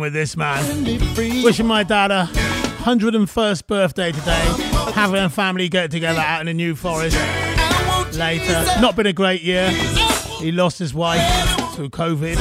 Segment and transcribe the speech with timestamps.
[0.00, 0.84] With this man.
[1.44, 2.28] Wishing my dad a
[2.82, 4.44] 101st birthday today.
[4.94, 7.16] Having a family get together out in the New Forest
[8.16, 8.64] later.
[8.80, 9.70] Not been a great year.
[10.40, 11.20] He lost his wife
[11.74, 12.36] through COVID,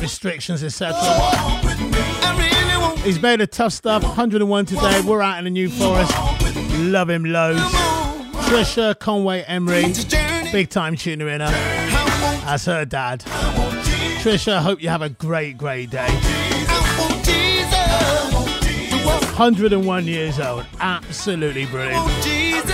[0.00, 0.96] restrictions, etc.
[0.98, 4.02] I really want He's made a tough stuff.
[4.02, 5.00] 101 today.
[5.02, 6.12] We're out in the New Forest.
[6.78, 7.60] Love him loads.
[8.46, 9.92] Trisha Conway Emery,
[10.52, 11.50] big time tuner in her.
[11.50, 13.24] That's her dad.
[14.26, 16.04] Trisha, hope you have a great, great day.
[16.08, 20.66] I want Jesus to walk 101 years old.
[20.80, 22.04] Absolutely brilliant.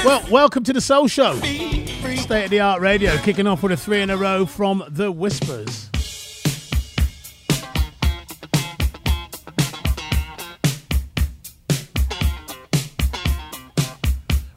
[0.03, 1.35] Well, welcome to the Soul Show.
[1.35, 5.13] State of the Art Radio, kicking off with a three in a row from The
[5.13, 5.91] Whispers.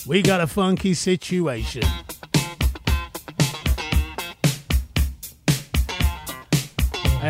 [0.07, 1.83] We got a funky situation.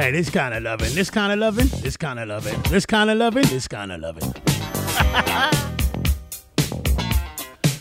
[0.06, 3.10] Hey, this kind of loving, this kind of loving, this kind of loving, this kind
[3.10, 4.36] of loving, this kind of loving.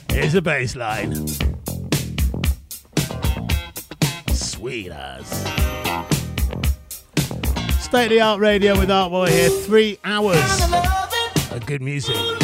[0.10, 1.26] Here's a bass line.
[4.32, 5.28] Sweet as.
[7.78, 9.50] State of the art radio with Artboy here.
[9.50, 10.62] Three hours
[11.52, 12.43] of good music.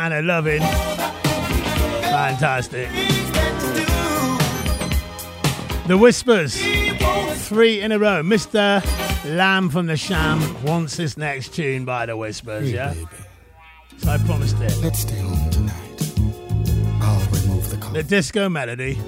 [0.00, 0.62] Kind of loving.
[2.08, 2.88] Fantastic.
[5.88, 6.56] The Whispers,
[7.46, 8.22] three in a row.
[8.22, 8.82] Mr.
[9.36, 12.94] Lamb from the Sham wants this next tune by the Whispers, hey, yeah?
[12.94, 13.08] Baby.
[13.98, 14.74] So I promised it.
[14.78, 16.12] Let's stay home tonight.
[17.02, 18.02] I'll remove the coffee.
[18.02, 18.98] The disco melody.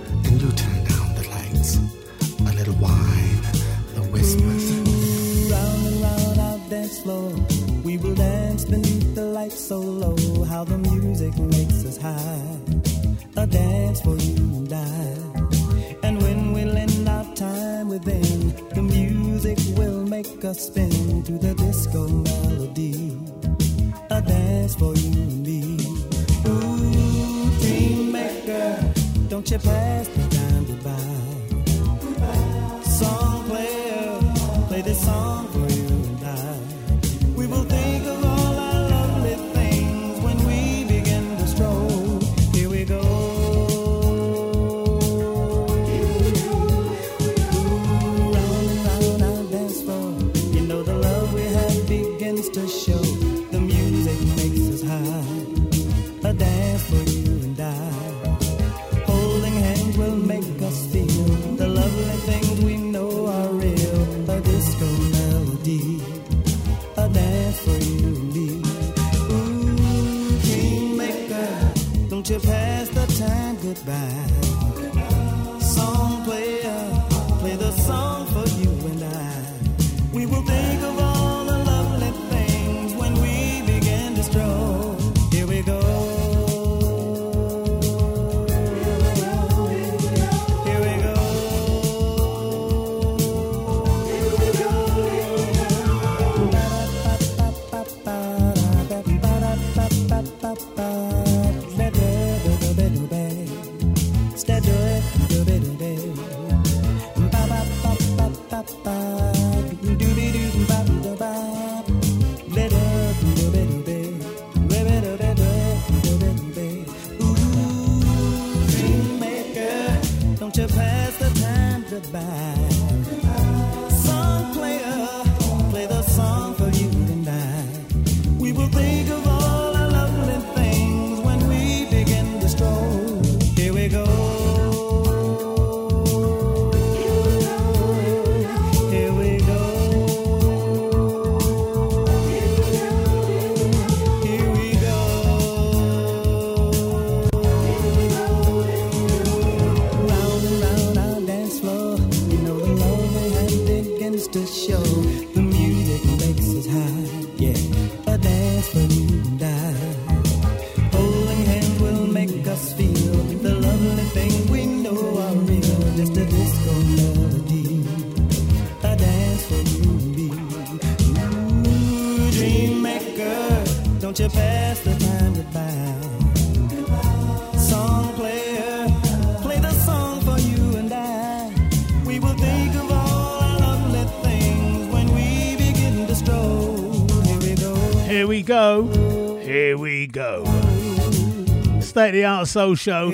[192.02, 193.12] State the Art Soul Show.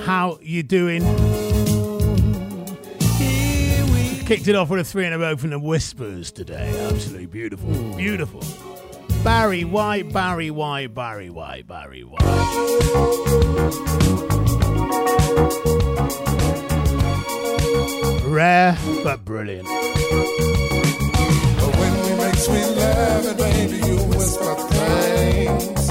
[0.00, 1.02] How you doing?
[4.24, 6.72] Kicked it off with a three in a row from the Whispers today.
[6.90, 7.68] Absolutely beautiful.
[7.98, 8.42] Beautiful.
[9.22, 12.22] Barry White, Barry White, Barry White, Barry White.
[18.24, 19.68] Rare but brilliant.
[21.58, 25.81] But when we make sweet love, baby, you whisper things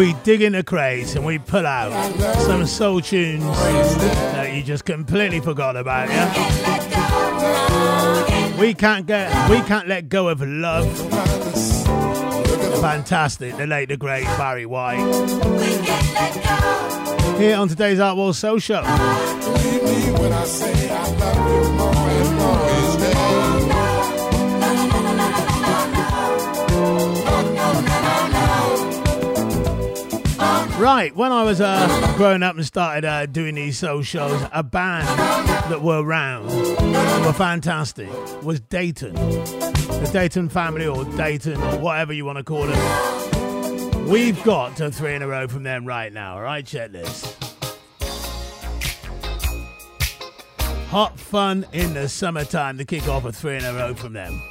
[0.00, 1.92] we dig in the crates and we pull out
[2.38, 6.32] some soul tunes that you just completely forgot about, yeah?
[8.58, 10.90] We can't get, we can't let go of love.
[12.80, 15.04] Fantastic, the late, the great Barry White.
[17.38, 18.82] Here on today's Art Wall Soul Show.
[31.08, 35.08] When I was uh, growing up and started uh, doing these soul shows, a band
[35.70, 36.44] that were around,
[37.24, 38.10] were fantastic,
[38.42, 39.14] was Dayton.
[39.14, 44.06] The Dayton family, or Dayton, or whatever you want to call it.
[44.10, 46.66] We've got to three in a row from them right now, all right?
[46.66, 47.34] Check this.
[50.90, 54.42] Hot fun in the summertime to kick off a three in a row from them.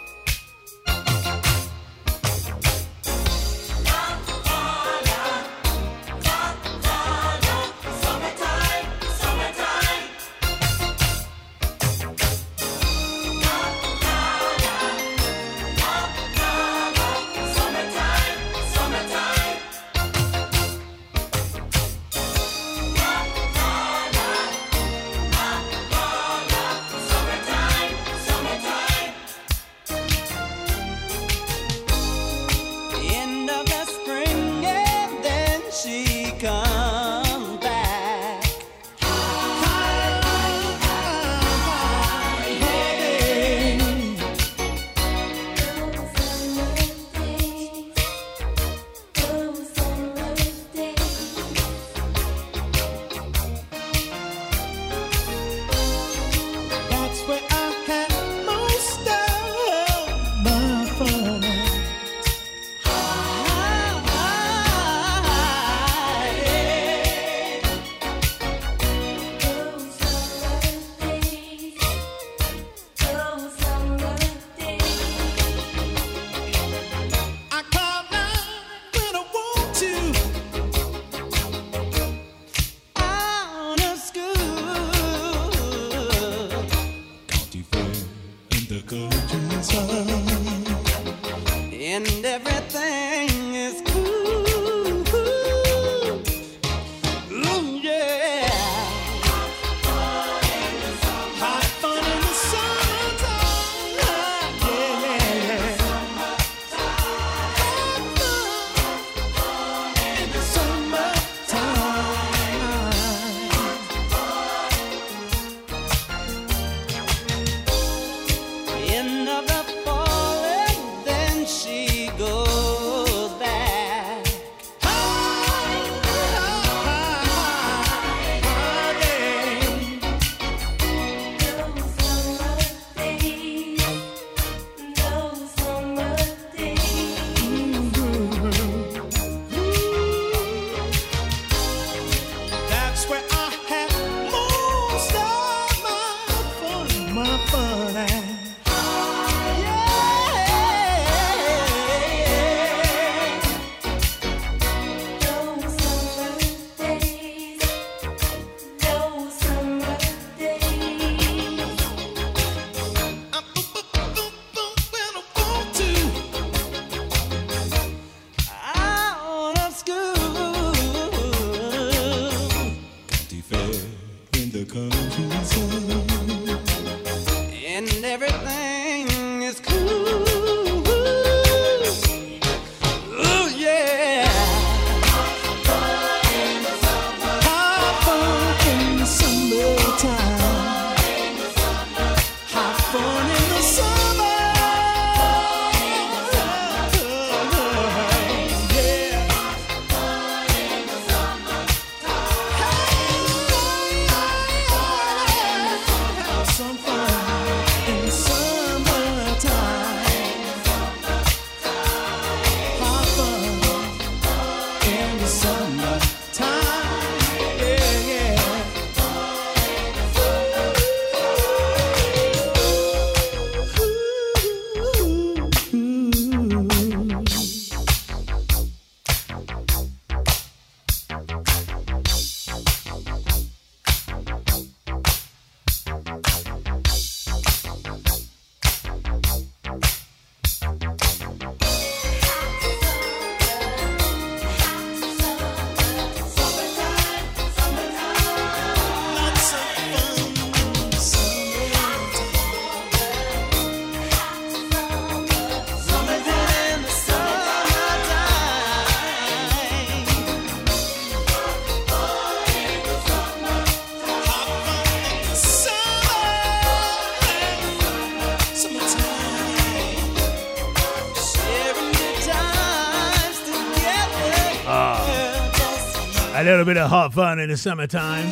[276.49, 278.25] Little bit of hot fun in the summertime.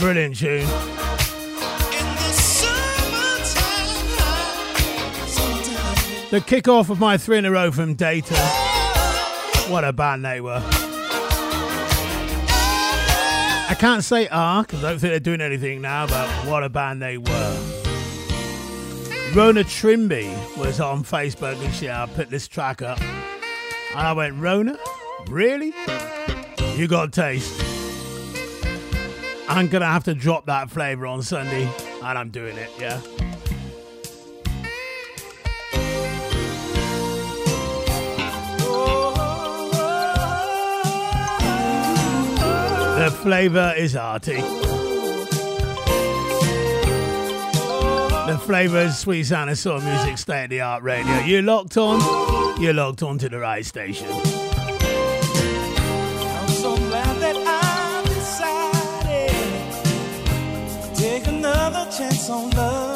[0.00, 0.66] Brilliant tune.
[6.30, 8.36] The kickoff of my three in a row from Dayton.
[9.70, 10.60] What a band they were.
[13.68, 16.68] I can't say ah, because I don't think they're doing anything now, but what a
[16.68, 17.56] band they were.
[19.32, 23.00] Rona Trimby was on Facebook and she I put this track up.
[23.00, 24.76] And I went, Rona?
[25.28, 25.74] Really?
[26.76, 27.62] You got taste.
[29.48, 31.70] I'm gonna have to drop that flavour on Sunday,
[32.02, 33.00] and I'm doing it, yeah.
[42.98, 44.36] The flavour is arty.
[48.26, 51.18] The flavour is sweet sound of soul music, state of the art radio.
[51.20, 52.60] You locked on?
[52.60, 54.08] You're locked on to the right station.
[61.98, 62.87] Chance on love.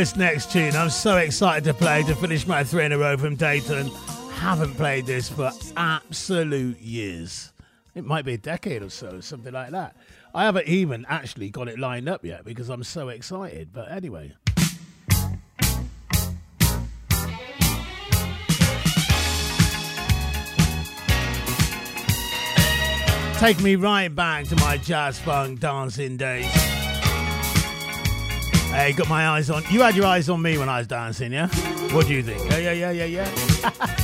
[0.00, 3.18] This next tune, I'm so excited to play to finish my three in a row
[3.18, 3.88] from Dayton.
[4.32, 7.52] Haven't played this for absolute years.
[7.94, 9.94] It might be a decade or so, something like that.
[10.34, 13.74] I haven't even actually got it lined up yet because I'm so excited.
[13.74, 14.32] But anyway.
[23.38, 26.69] Take me right back to my jazz funk dancing days.
[28.80, 29.62] Hey, got my eyes on.
[29.68, 31.48] You had your eyes on me when I was dancing, yeah?
[31.92, 32.50] What do you think?
[32.50, 33.96] Yeah, yeah, yeah, yeah, yeah.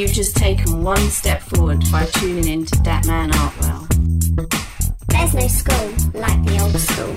[0.00, 3.86] You've just taken one step forward by tuning in to That Man Artwell.
[5.08, 7.14] There's no school like the old school.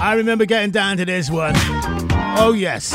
[0.00, 1.54] I remember getting down to this one.
[2.36, 2.94] Oh, yes.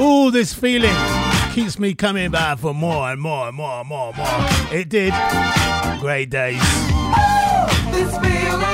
[0.00, 0.94] Ooh, this feeling
[1.52, 4.78] keeps me coming back for more and more and more and more and more.
[4.78, 5.12] It did.
[6.00, 6.62] Great days.
[7.92, 8.69] Ooh,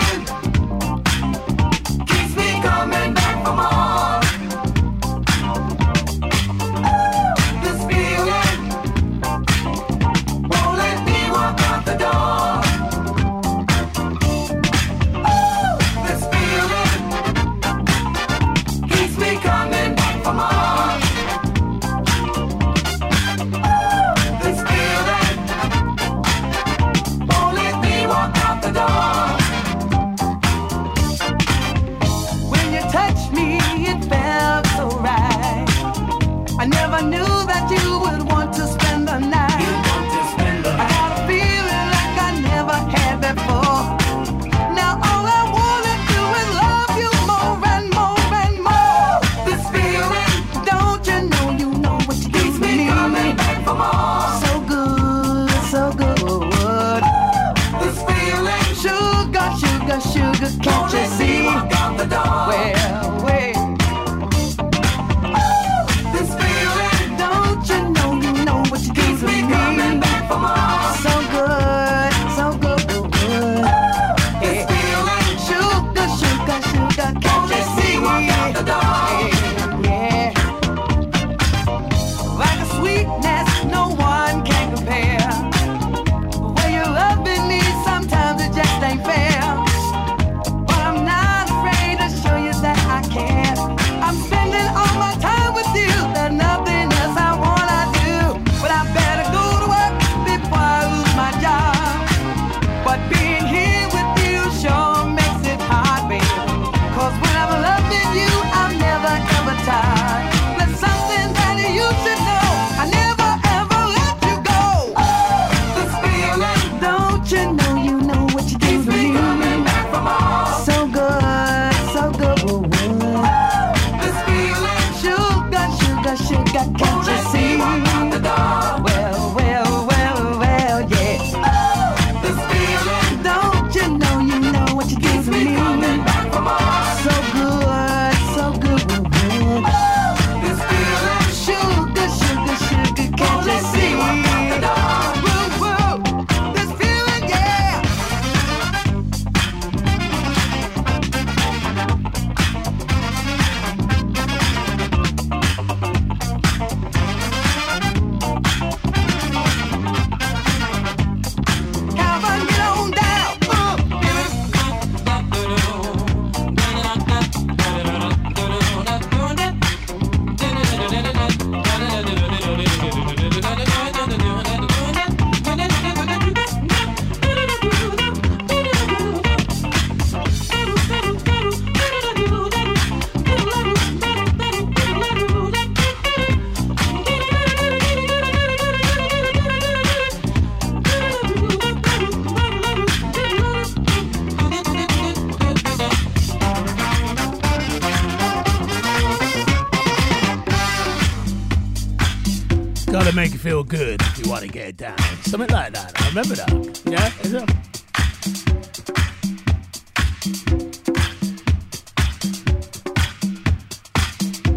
[204.46, 204.98] to get down.
[205.22, 205.92] Something like that.
[206.00, 206.50] I remember that.
[206.86, 207.10] Yeah?
[207.22, 207.50] Is it?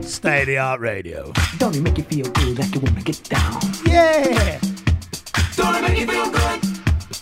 [0.03, 1.31] State the art radio.
[1.57, 3.59] Don't it make you feel good like you wanna get down?
[3.85, 4.59] Yeah!
[5.55, 6.59] Don't it make you feel good?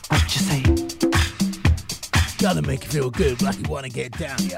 [0.10, 0.64] What you say?
[2.40, 4.57] Gotta make you feel good like you wanna get down, yeah?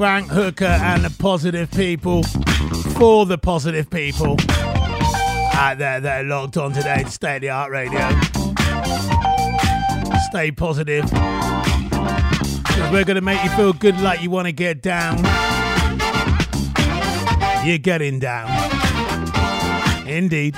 [0.00, 2.22] Frank Hooker and the positive people
[2.96, 4.38] for the positive people
[5.52, 8.00] out there that are logged on today to State of the Art Radio.
[10.30, 11.04] Stay positive.
[12.90, 15.18] we're going to make you feel good like you want to get down.
[17.66, 18.48] You're getting down.
[20.08, 20.56] Indeed.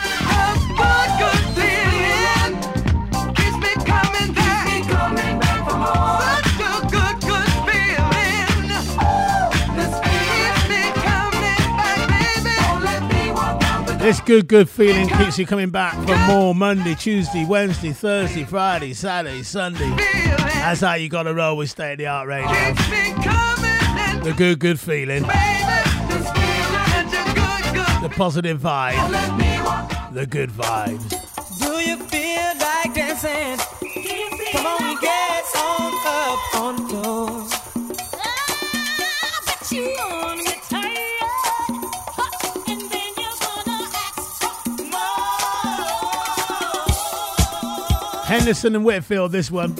[14.03, 14.09] Baby.
[14.11, 18.93] This good, good feeling keeps you coming back for more Monday, Tuesday, Wednesday, Thursday, Friday,
[18.93, 19.91] Saturday, Sunday.
[19.97, 22.49] That's how you got to roll with State of the Art Radio.
[22.49, 25.23] Keeps me coming and The good, good feeling.
[25.23, 28.03] this feeling such a good, good.
[28.11, 30.13] The positive vibe.
[30.15, 31.09] The good vibes.
[31.59, 33.59] Do you feel like dancing?
[34.53, 36.82] Come on, get on up on
[48.43, 49.77] Henderson and Whitfield, this one.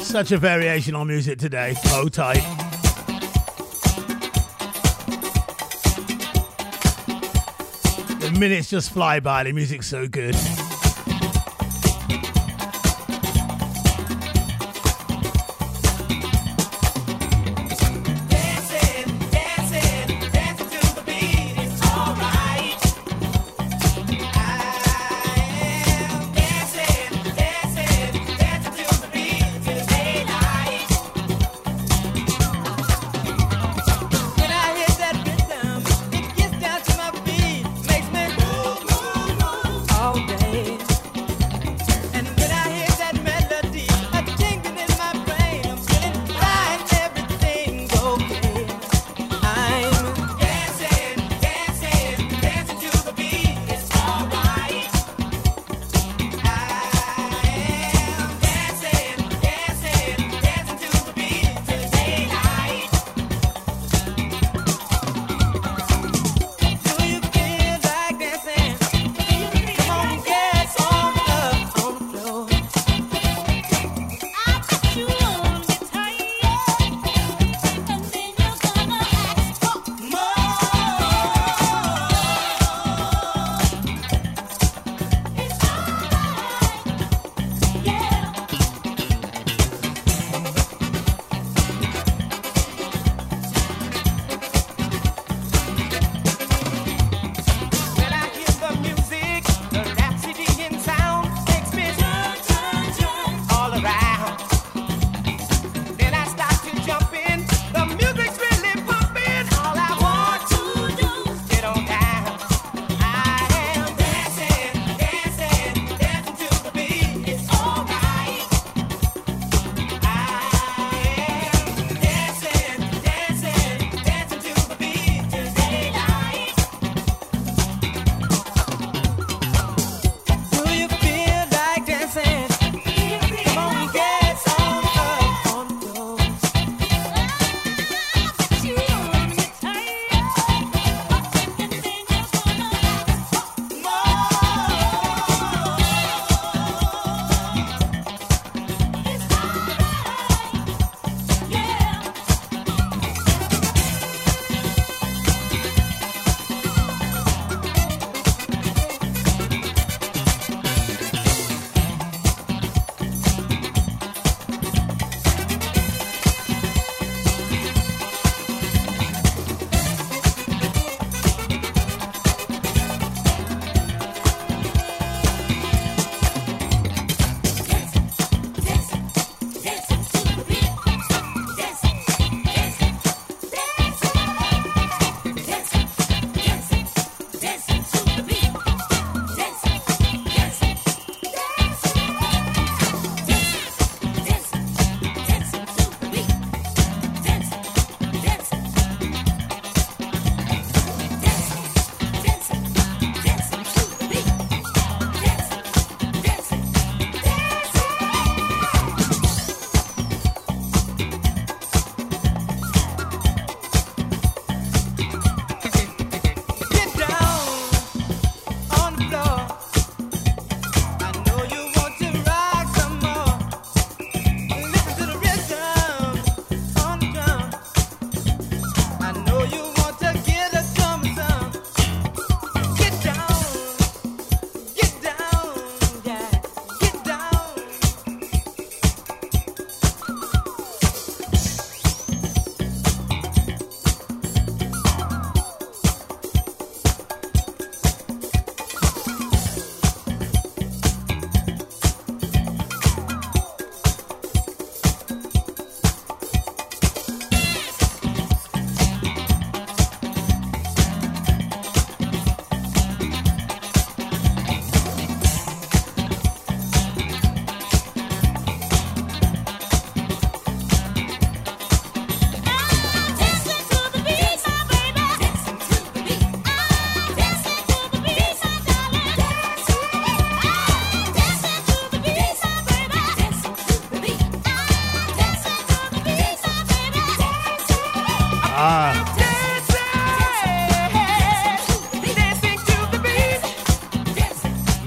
[0.00, 1.74] Such a variation on music today.
[1.88, 2.40] Oh, tight.
[8.20, 9.44] The minutes just fly by.
[9.44, 10.34] The music's so good.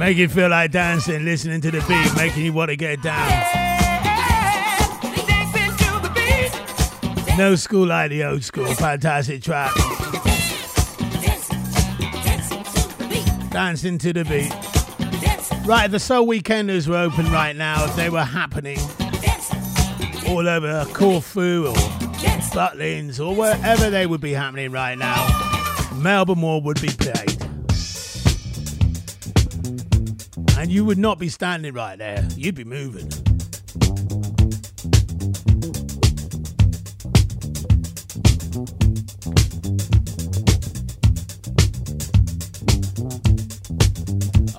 [0.05, 3.27] Make you feel like dancing, listening to the beat, making you want to get down.
[7.39, 8.67] No school like the old school.
[8.75, 9.73] Fantastic track.
[13.49, 14.53] Dancing to the beat.
[15.67, 17.87] Right, the Soul Weekenders were open right now.
[17.95, 18.77] They were happening
[20.27, 21.73] all over Corfu or
[22.53, 27.34] Butlins or wherever they would be happening right now, Melba Moore would be played.
[30.85, 33.09] You would not be standing right there, you'd be moving.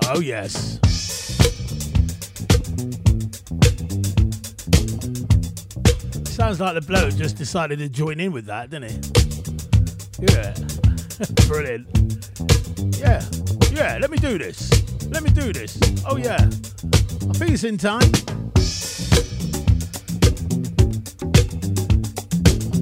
[0.03, 0.81] Oh, yes.
[6.29, 8.99] Sounds like the bloke just decided to join in with that, didn't he?
[10.23, 10.55] Yeah.
[11.47, 11.87] Brilliant.
[12.99, 13.25] Yeah.
[13.71, 14.66] Yeah, let me do this.
[15.17, 15.79] Let me do this.
[16.07, 16.37] Oh, yeah.
[16.37, 18.03] I think it's in time.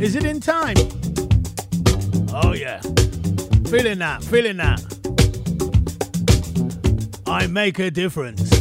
[0.03, 0.75] Is it in time?
[2.35, 2.81] Oh, yeah.
[3.71, 4.83] Feeling that, feeling that.
[7.25, 8.54] I make a difference.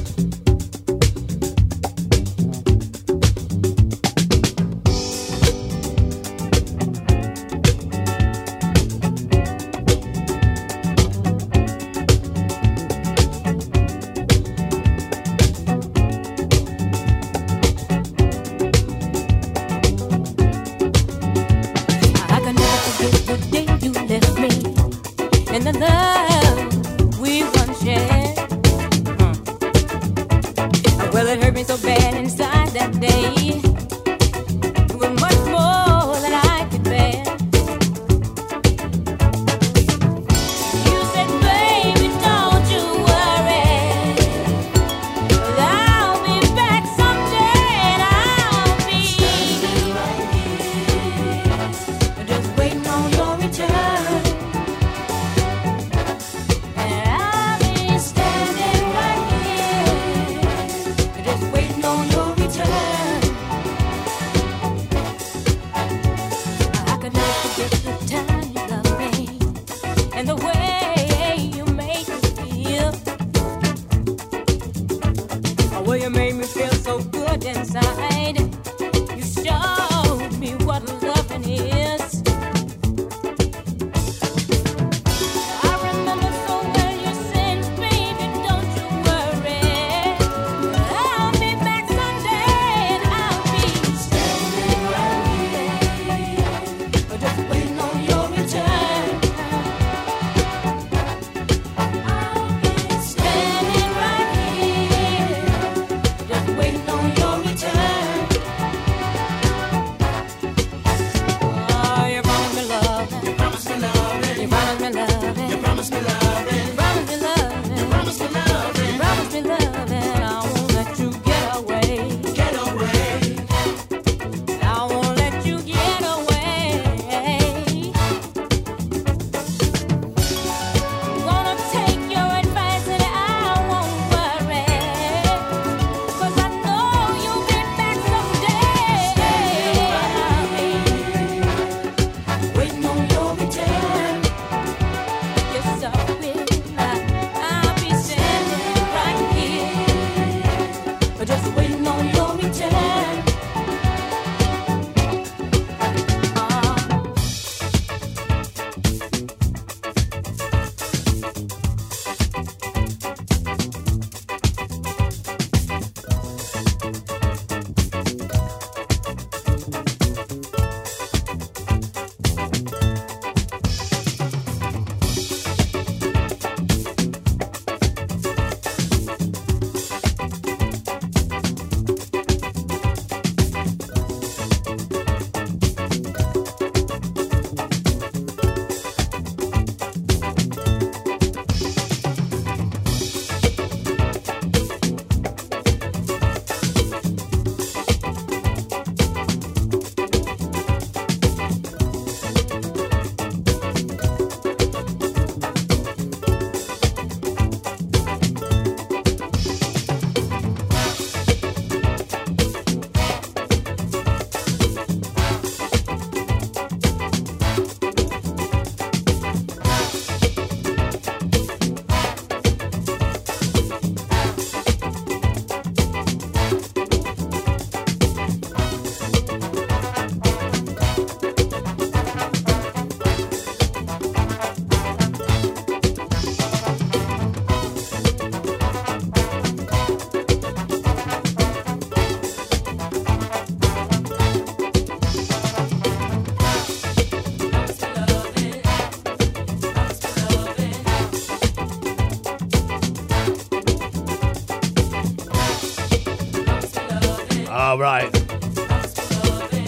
[257.83, 258.09] Right.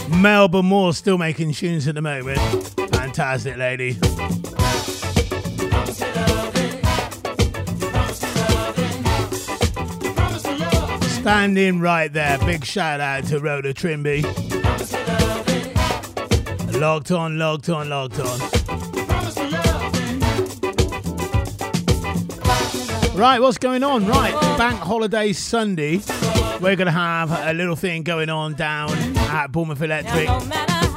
[0.09, 2.39] Melba Moore still making tunes at the moment.
[2.93, 3.97] Fantastic lady.
[11.19, 12.37] Standing right there.
[12.39, 14.23] Big shout out to Rhoda Trimby.
[16.79, 18.39] Logged on, logged on, logged on.
[23.13, 24.07] Right, what's going on?
[24.07, 26.01] Right, Bank Holiday Sunday.
[26.61, 30.27] We're going to have a little thing going on down at Bournemouth Electric.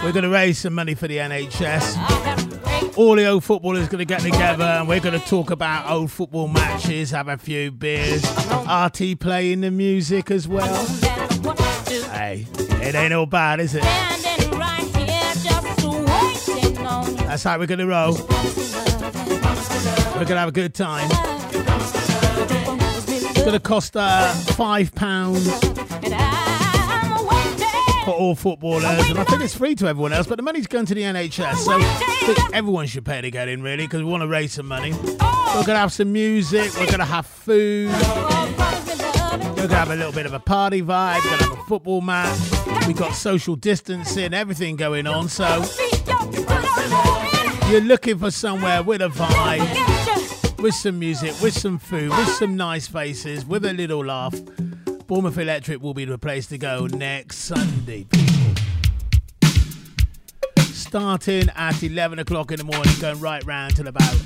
[0.03, 2.97] We're going to raise some money for the NHS.
[2.97, 6.11] All the old footballers going to get together and we're going to talk about old
[6.11, 8.25] football matches, have a few beers.
[8.67, 10.87] RT playing the music as well.
[12.13, 13.83] Hey, it ain't all bad, is it?
[17.27, 18.15] That's how we're going to roll.
[20.15, 21.28] We're going to have a good time.
[23.39, 25.49] It's going to cost uh, five pounds
[28.05, 30.27] for all footballers, and I think it's free to everyone else.
[30.27, 33.47] But the money's going to the NHS, so I think everyone should pay to get
[33.47, 34.91] in, really, because we want to raise some money.
[34.91, 36.75] We're going to have some music.
[36.81, 37.93] We're going to have food.
[37.93, 41.23] We're going to have a little bit of a party vibe.
[41.25, 42.41] We're to have a football match.
[42.89, 45.29] We've got social distancing, everything going on.
[45.29, 45.65] So
[47.71, 49.98] you're looking for somewhere with a vibe,
[50.61, 54.35] with some music, with some food, with some nice faces, with a little laugh.
[55.07, 58.55] Bournemouth Electric will be the place to go next Sunday, people.
[60.61, 64.17] Starting at 11 o'clock in the morning, going right round till about,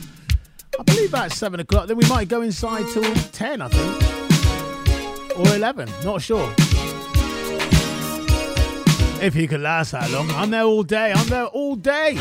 [0.79, 1.87] I believe about 7 o'clock.
[1.87, 5.39] Then we might go inside till 10, I think.
[5.39, 6.53] Or 11, not sure.
[9.21, 10.31] If you can last that long.
[10.33, 11.13] I'm there all day.
[11.15, 12.19] I'm there all day.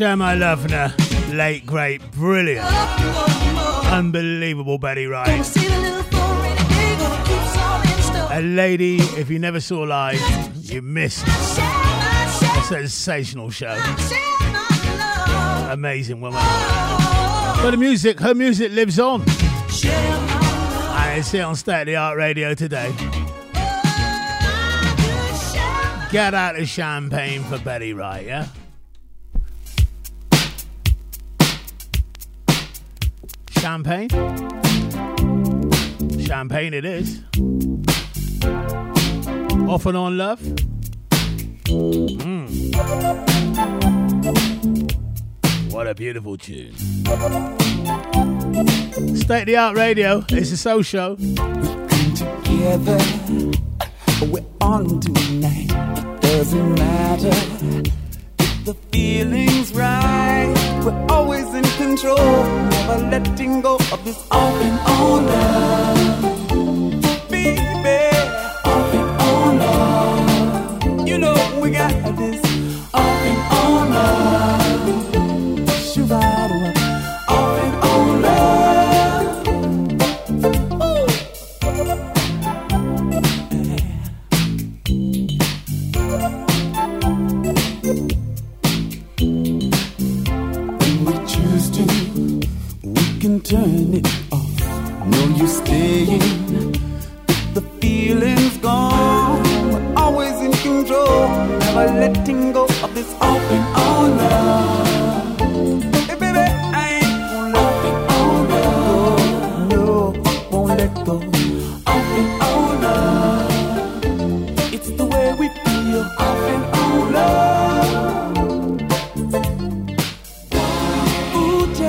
[0.00, 2.64] Shama Lovner, late great, brilliant,
[3.92, 5.28] unbelievable Betty Wright.
[8.30, 10.18] A lady, if you never saw live,
[10.72, 13.78] you missed a sensational show.
[15.70, 16.40] Amazing woman.
[17.60, 19.22] But the music, her music lives on.
[19.28, 22.90] I see here on State of the Art Radio today.
[26.10, 28.46] Get out of champagne for Betty Wright, yeah?
[33.70, 34.10] champagne.
[36.26, 37.22] Champagne it is.
[39.68, 40.40] Off and on love.
[41.68, 42.50] Mm.
[45.72, 46.74] What a beautiful tune.
[49.14, 50.24] State of the art radio.
[50.30, 51.14] It's a soul show.
[51.14, 52.98] We come together.
[54.26, 55.70] We're on tonight.
[55.70, 57.59] It doesn't matter.
[63.78, 64.49] of this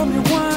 [0.01, 0.50] tell me why.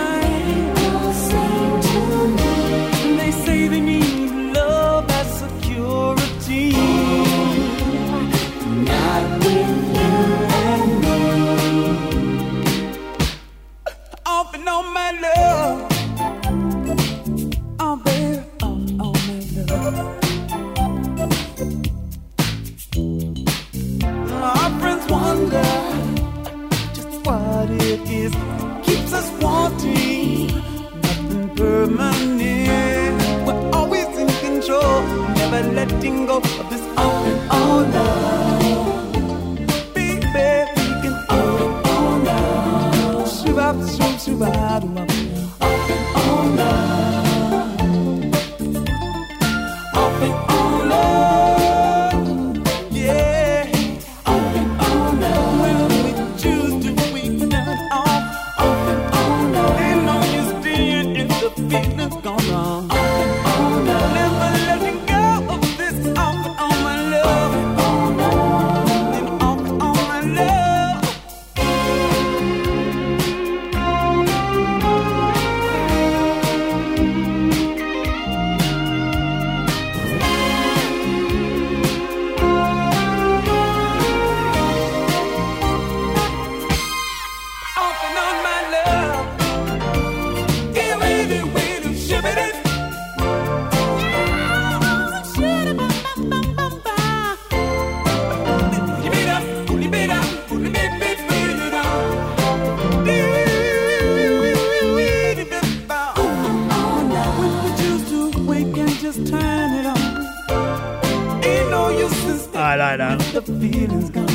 [113.73, 114.27] feelings gone.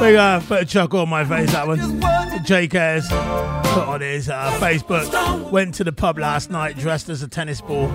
[0.00, 2.00] Big uh, put a chuckle on my face that one.
[2.44, 5.50] Jake has put on his uh, Facebook.
[5.50, 7.88] Went to the pub last night dressed as a tennis ball.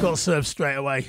[0.00, 0.98] Got served straight away.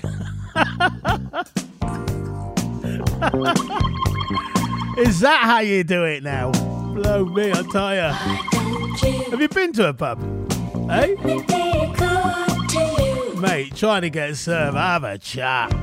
[4.97, 6.51] Is that how you do it now?
[6.93, 8.11] Blow me, I tell ya.
[9.31, 10.21] Have you been to a pub?
[10.91, 11.15] Eh?
[11.15, 11.43] Hey?
[11.49, 11.79] Eh?
[13.39, 15.73] Mate, trying to get served, have a chat.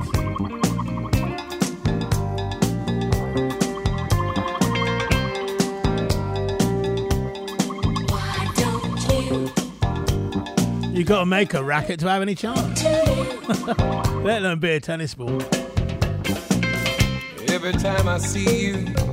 [11.07, 12.83] You've got to make a racket to have any chance.
[14.25, 15.41] Let them be a tennis ball.
[17.47, 19.06] Every time I see you.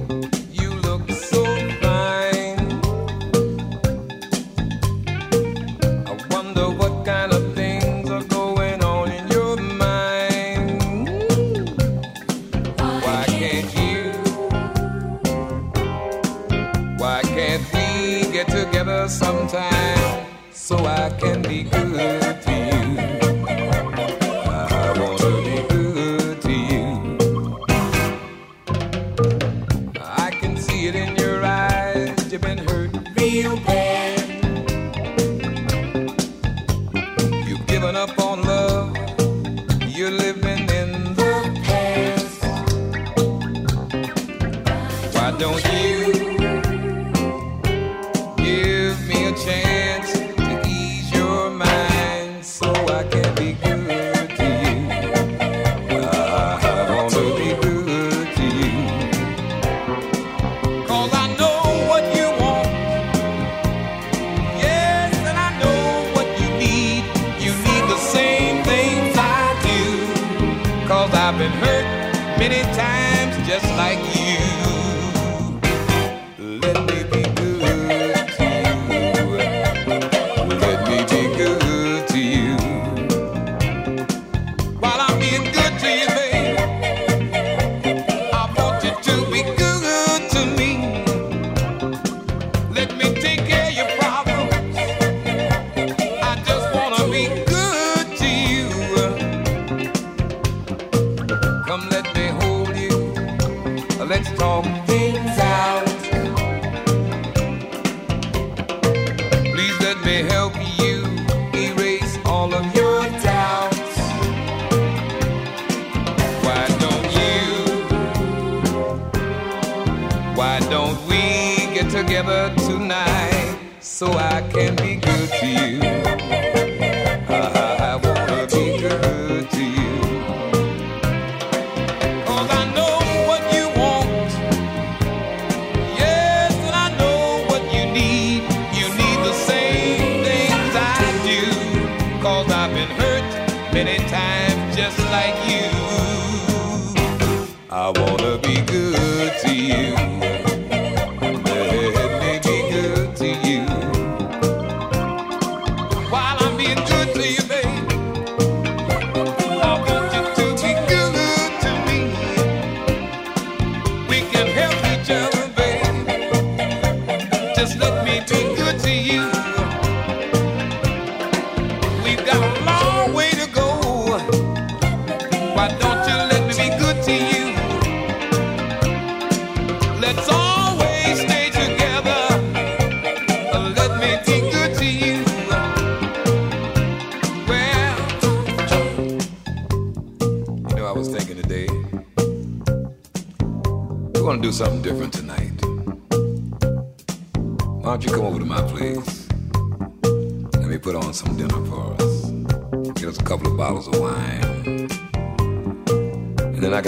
[175.55, 176.24] Why don't you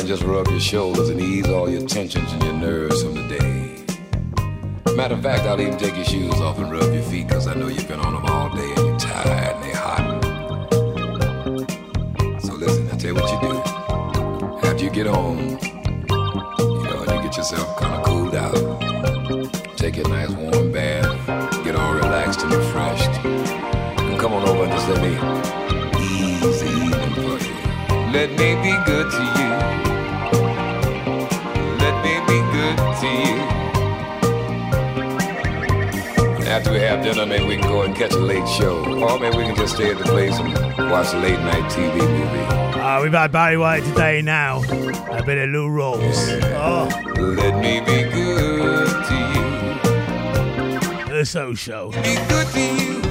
[0.06, 4.94] just rub your shoulders and ease all your tensions and your nerves from the day.
[4.94, 7.54] Matter of fact, I'll even take your shoes off and rub your feet because I
[7.54, 10.22] know you've been on them all day and you're tired and they're hot.
[12.40, 14.68] So listen, I'll tell you what you do.
[14.68, 18.54] After you get home, you know, and you get yourself kind of cooled out,
[19.76, 24.72] take a nice warm bath, get all relaxed and refreshed, and come on over and
[24.72, 25.16] just let me
[26.00, 27.54] ease the evening for you.
[28.12, 29.45] Let me be good to you.
[33.06, 33.36] You.
[36.46, 38.78] After we have dinner, maybe we can go and catch a late show.
[39.02, 40.52] Or maybe we can just stay at the place and
[40.90, 42.46] watch a late night TV movie.
[42.80, 44.62] Uh, we've had Barry White today now.
[44.62, 46.40] A bit of Lou Rawls.
[46.54, 46.88] Oh,
[47.20, 51.14] Let me be good to you.
[51.18, 51.90] the So Show.
[51.90, 53.02] Be good to you.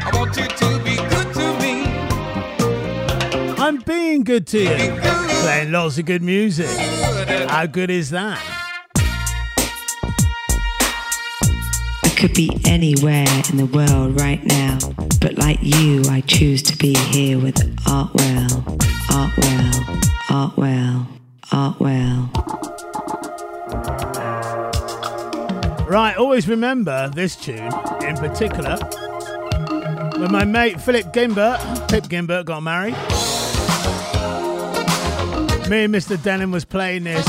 [0.00, 1.74] I want you to be good to me.
[3.62, 5.00] I'm being good to you.
[5.42, 6.68] Playing lots of good music.
[7.26, 8.38] How good is that?
[12.04, 14.78] I could be anywhere in the world right now,
[15.20, 17.56] but like you, I choose to be here with
[17.86, 18.48] Artwell,
[19.08, 19.72] Artwell,
[20.28, 21.06] Artwell,
[21.46, 22.30] Artwell.
[25.88, 27.72] Right, always remember this tune
[28.02, 28.76] in particular.
[30.18, 32.94] When my mate Philip Gimbert, Pip Gimbert, got married,
[35.68, 36.22] me and Mr.
[36.22, 37.26] Denham was playing this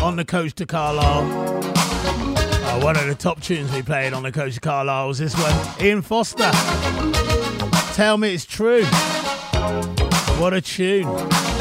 [0.00, 1.24] on the coach to Carlisle.
[1.24, 5.34] Uh, one of the top tunes we played on the coach to Carlisle was this
[5.34, 6.50] one, Ian Foster.
[7.94, 8.84] Tell me it's true.
[10.38, 11.53] What a tune.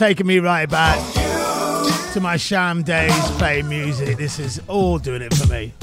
[0.00, 0.98] taking me right back
[2.14, 4.16] to my sham days playing music.
[4.16, 5.74] This is all doing it for me.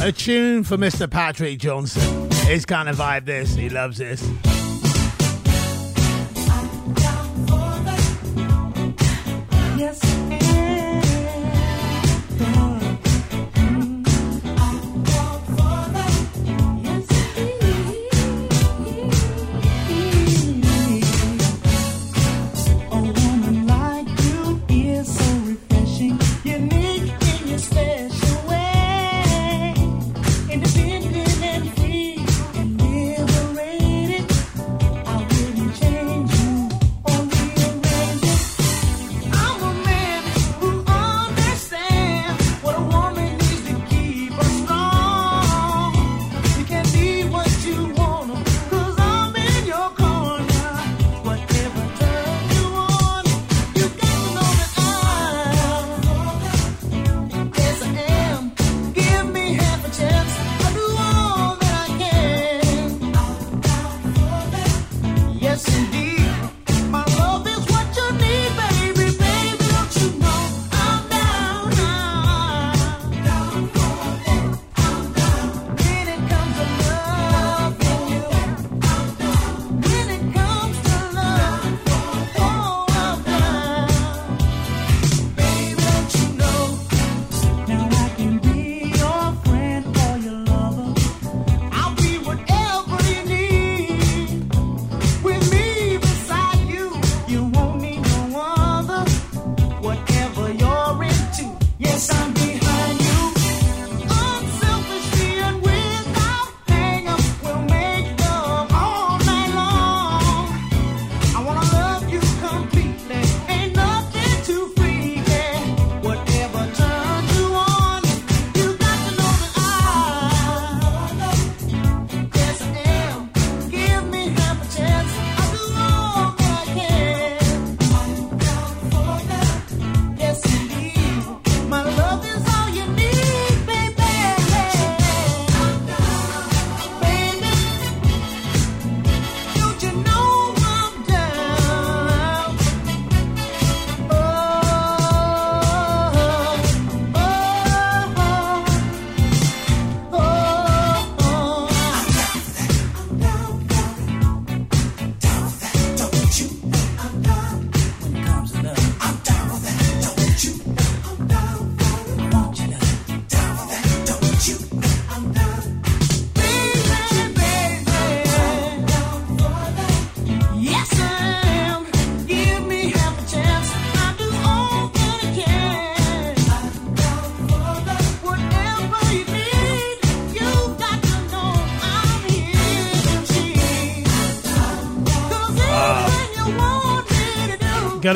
[0.00, 1.10] A tune for Mr.
[1.10, 2.30] Patrick Johnson.
[2.46, 4.22] He's kind of vibe this, he loves this.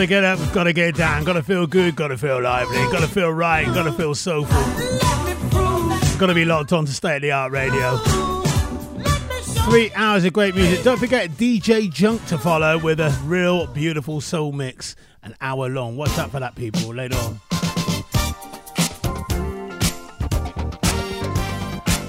[0.01, 3.67] Gotta get up, gotta get down, gotta feel good, gotta feel lively, gotta feel right,
[3.67, 4.57] gotta feel soulful.
[6.19, 7.99] Gotta be locked on to State of the Art Radio.
[9.69, 10.83] Three hours of great music.
[10.85, 15.99] Don't forget DJ Junk to follow with a real beautiful soul mix, an hour long.
[15.99, 17.39] Watch out for that, people, later on.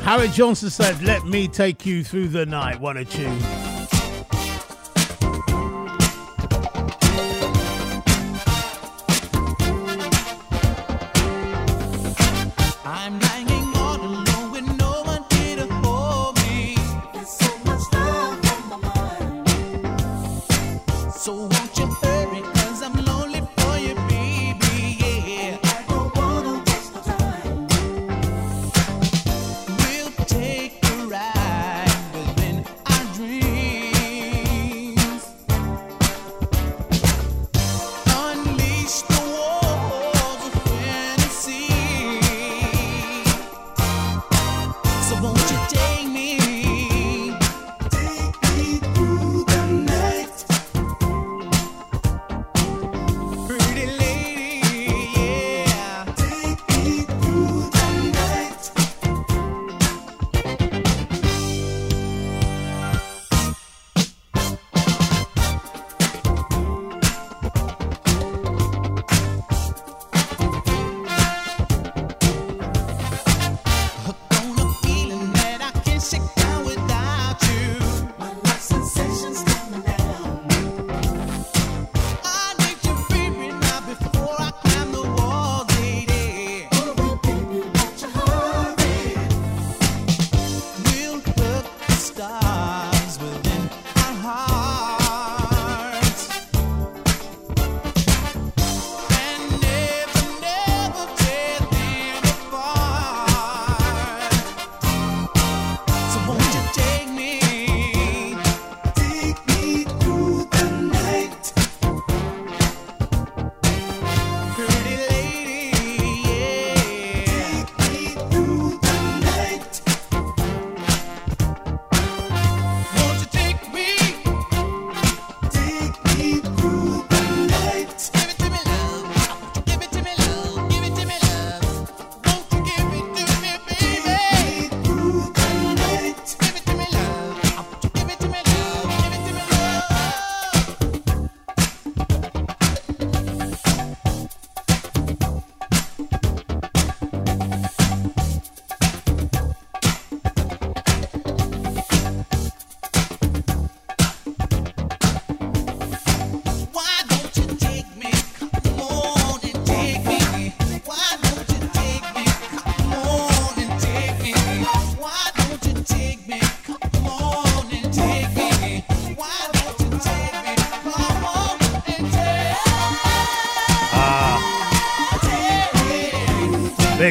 [0.03, 2.79] Harry Johnson said, Let me take you through the night.
[2.79, 3.70] What a tune.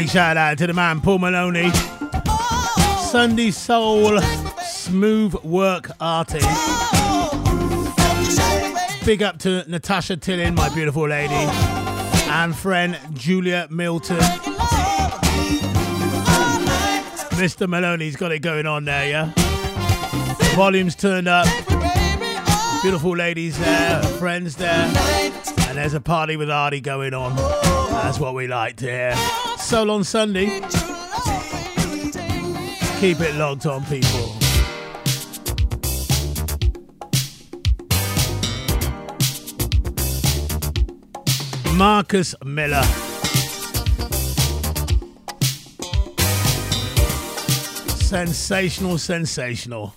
[0.00, 1.70] Big shout out to the man Paul Maloney.
[3.10, 4.18] Sunday Soul
[4.62, 6.48] Smooth Work Artist.
[9.04, 14.16] Big up to Natasha Tillin, my beautiful lady, and friend Julia Milton.
[17.36, 17.68] Mr.
[17.68, 19.32] Maloney's got it going on there, yeah?
[20.56, 21.46] Volumes turned up.
[22.80, 24.90] Beautiful ladies there, friends there.
[25.68, 27.36] And there's a party with Artie going on.
[27.36, 29.49] That's what we like to hear.
[29.70, 30.46] Soul on Sunday.
[32.98, 34.34] Keep it logged on, people.
[41.76, 42.82] Marcus Miller.
[48.00, 49.94] Sensational, sensational.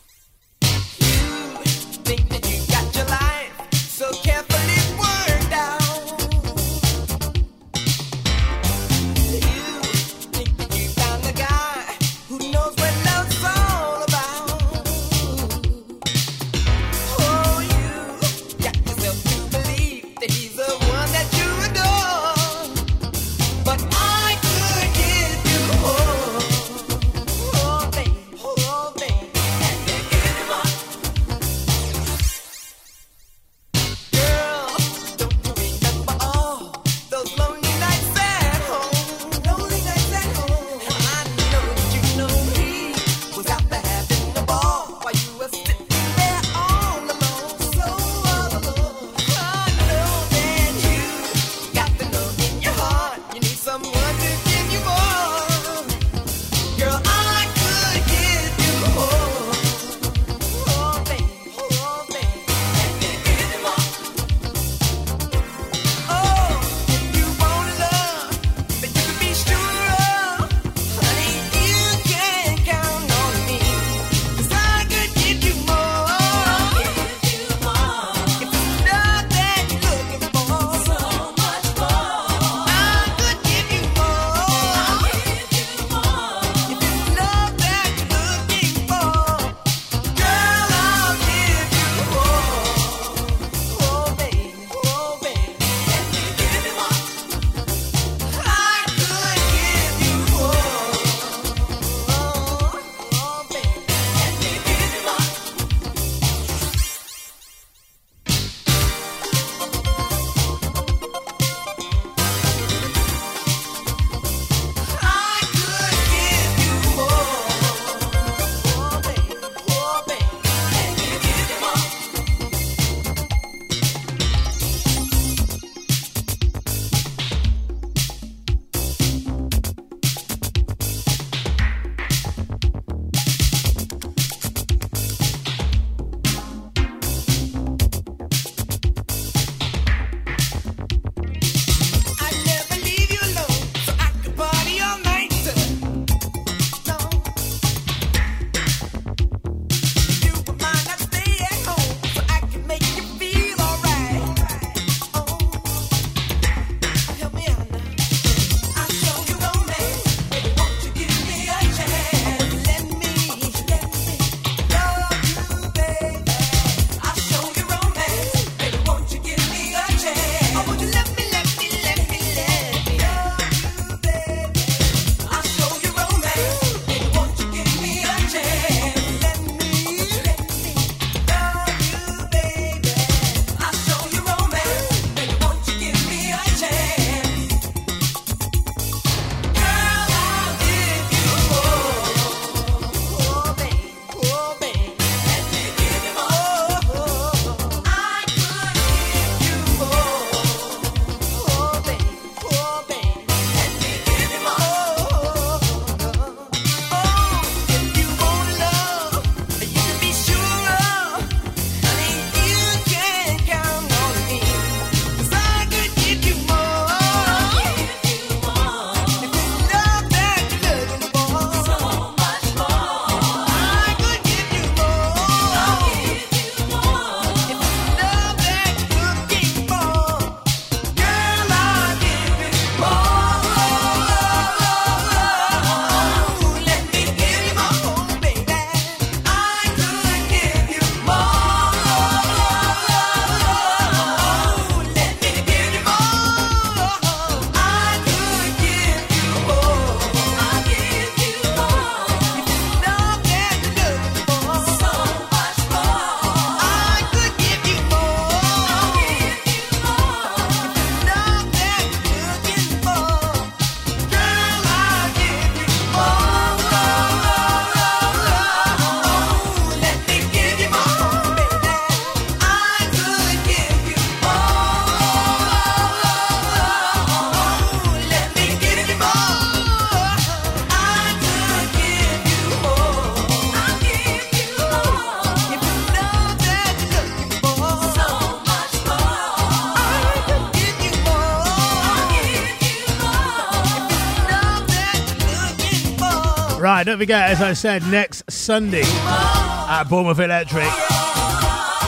[296.83, 300.67] Right, don't forget, as I said, next Sunday at Bournemouth Electric,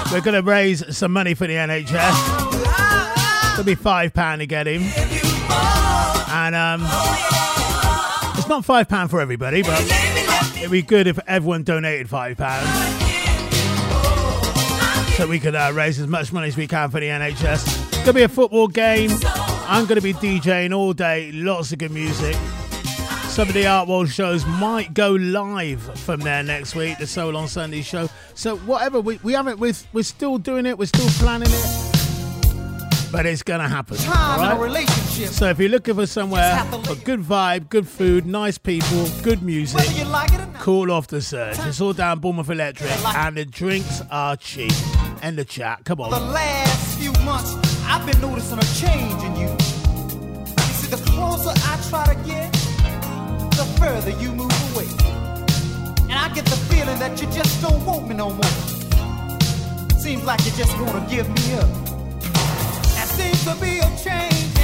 [0.09, 3.51] we're going to raise some money for the NHS.
[3.51, 4.83] It'll be £5 to get him.
[6.31, 6.79] And um,
[8.37, 9.81] it's not £5 for everybody, but
[10.55, 12.37] it'd be good if everyone donated £5
[15.17, 17.87] so we could uh, raise as much money as we can for the NHS.
[17.87, 19.11] It's going to be a football game.
[19.67, 22.37] I'm going to be DJing all day, lots of good music.
[23.35, 27.35] Some of the Art World shows might go live from there next week, the Soul
[27.35, 28.07] on Sunday show.
[28.33, 33.25] So whatever, we, we haven't, we're, we're still doing it, we're still planning it, but
[33.25, 33.97] it's going to happen.
[33.97, 35.33] Time in a relationship.
[35.33, 39.81] So if you're looking for somewhere for good vibe, good food, nice people, good music,
[40.07, 40.61] like it or not.
[40.61, 41.59] call off the surge.
[41.59, 44.71] It's all down Bournemouth Electric, and the drinks are cheap.
[45.21, 45.83] End the chat.
[45.83, 46.11] Come on.
[46.11, 47.53] The last few months,
[47.83, 49.49] I've been noticing a change in you.
[49.49, 52.55] You see, the closer I try to get,
[53.77, 54.87] further you move away.
[56.09, 58.55] And I get the feeling that you just don't want me no more.
[59.97, 61.69] Seems like you just wanna give me up.
[62.95, 64.54] There seems to be a change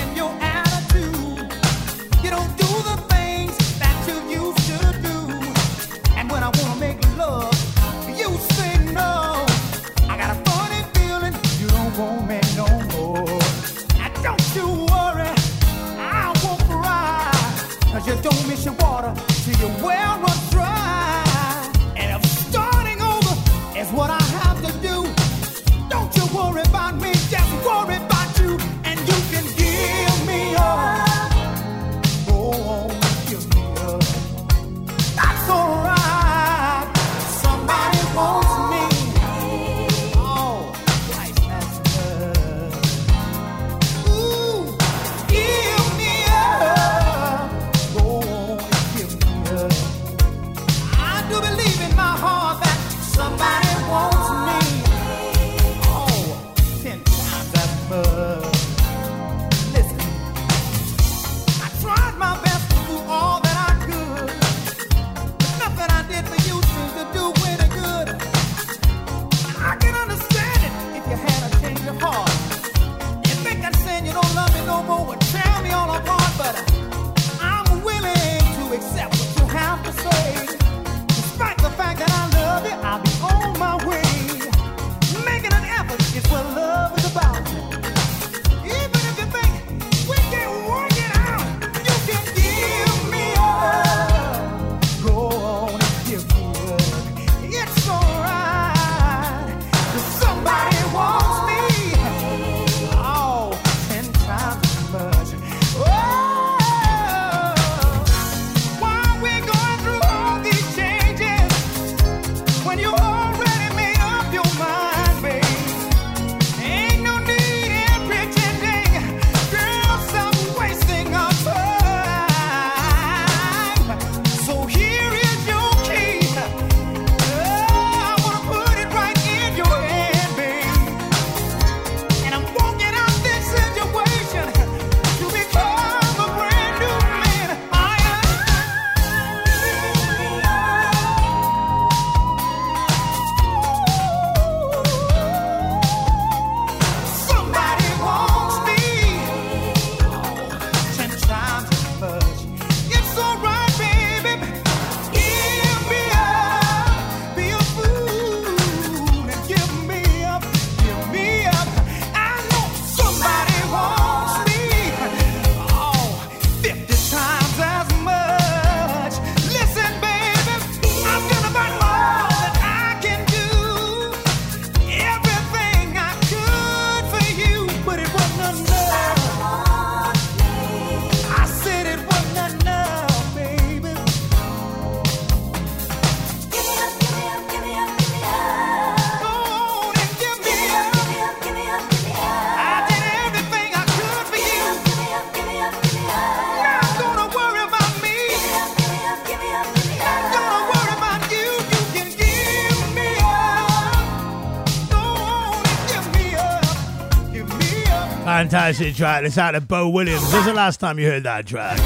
[208.49, 209.23] fantastic track.
[209.23, 210.34] It's out of Bo Williams.
[210.34, 211.77] When's the last time you heard that track?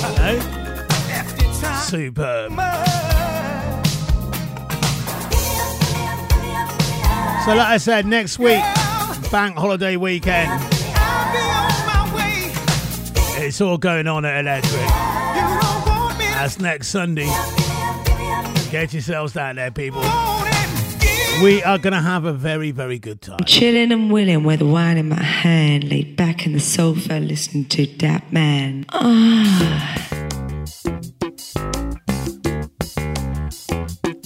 [0.00, 0.38] Hello?
[1.80, 2.50] Superb.
[7.44, 8.62] So, like I said, next week,
[9.32, 10.52] bank holiday weekend.
[13.44, 14.86] It's all going on at Electric.
[16.36, 17.26] That's next Sunday.
[18.70, 20.02] Get yourselves down there, people.
[21.42, 23.38] We are going to have a very, very good time.
[23.40, 27.64] I'm chilling and willing with wine in my hand, laid back in the sofa, listening
[27.64, 28.84] to that man.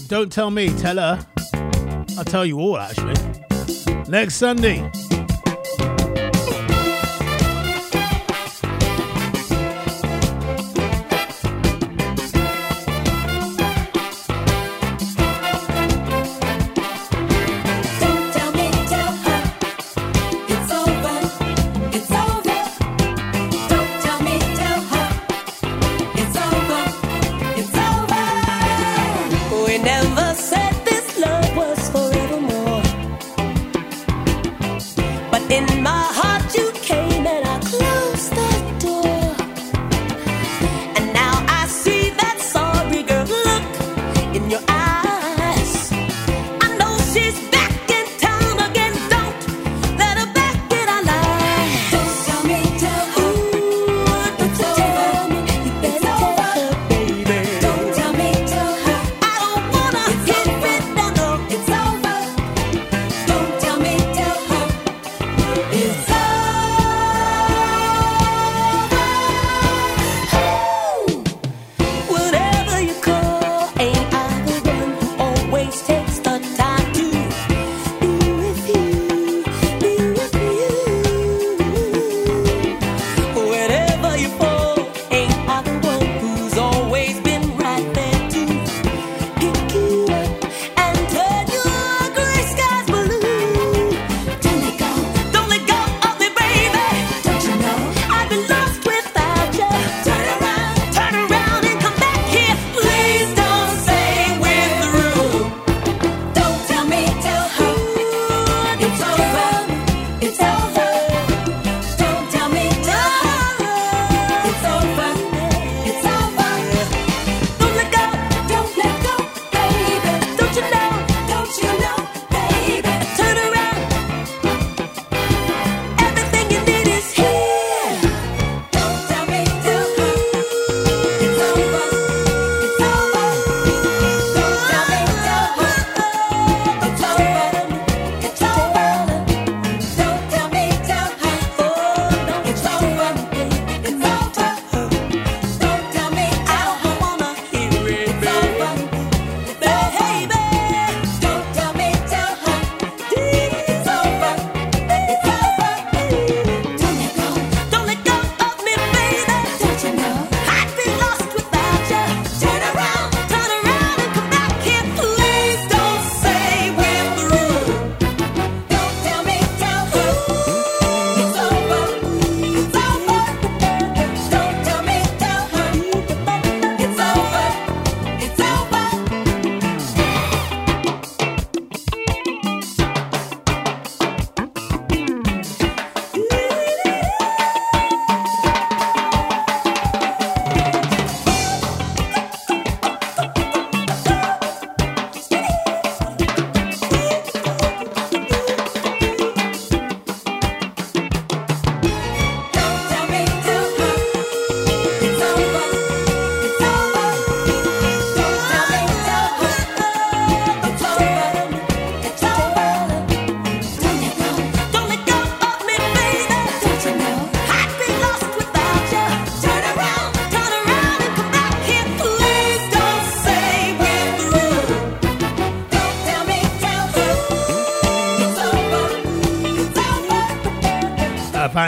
[0.08, 1.26] Don't tell me, tell her.
[2.18, 3.14] I'll tell you all, actually.
[4.08, 4.90] Next Sunday.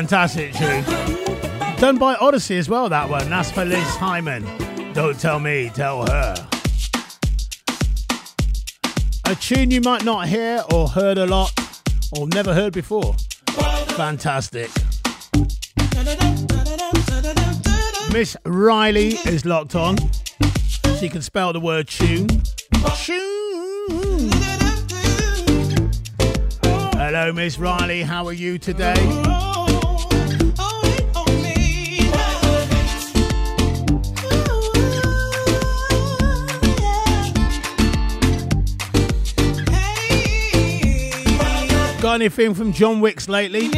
[0.09, 0.85] fantastic tune.
[1.77, 3.29] Done by Odyssey as well, that one.
[3.29, 4.43] That's for Liz Hyman.
[4.95, 6.49] Don't tell me, tell her.
[9.27, 11.53] A tune you might not hear or heard a lot
[12.17, 13.15] or never heard before.
[13.99, 14.71] Fantastic.
[18.11, 19.99] Miss Riley is locked on.
[20.99, 22.29] She can spell the word tune.
[22.97, 24.31] Tune.
[26.97, 28.03] Hello, Miss Riley.
[28.03, 29.37] How are you today?
[42.19, 43.71] funny anything from John Wicks lately.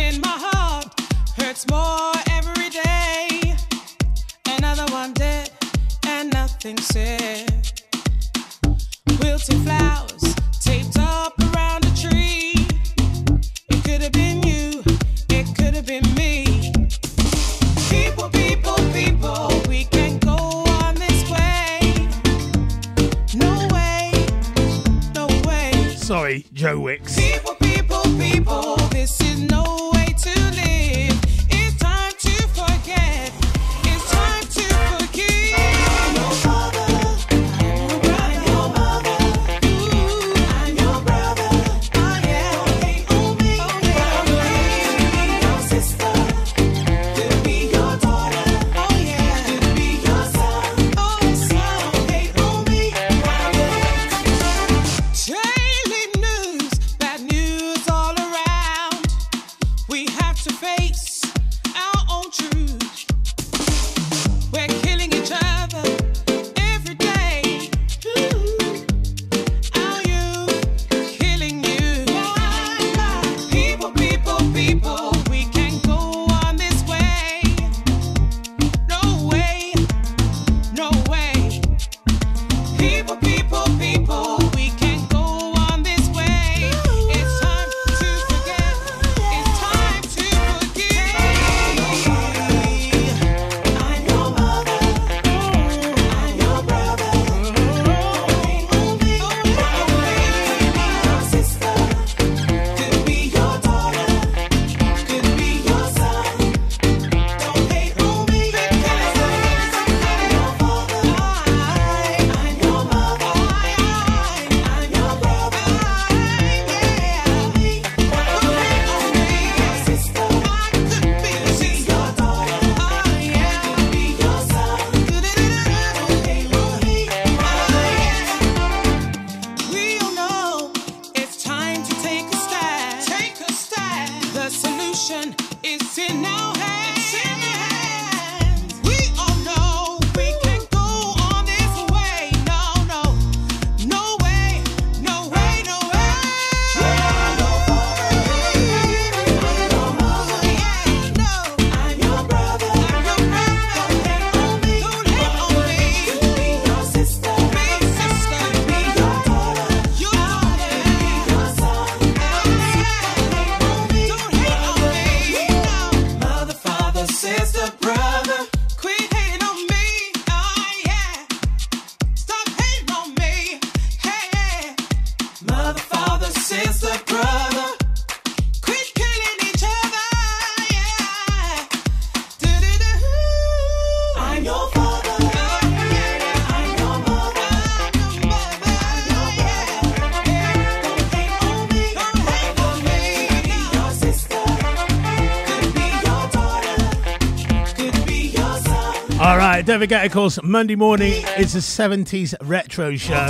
[199.70, 203.28] Don't forget, of course, Monday morning is a 70s retro show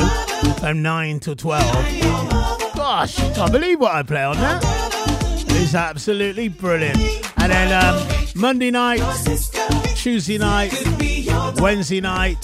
[0.59, 2.75] from 9 to 12.
[2.75, 4.65] Gosh, can't believe what I play on that.
[5.51, 6.97] It's absolutely brilliant.
[7.37, 9.03] And then um, Monday night,
[9.97, 10.73] Tuesday night,
[11.61, 12.39] Wednesday night,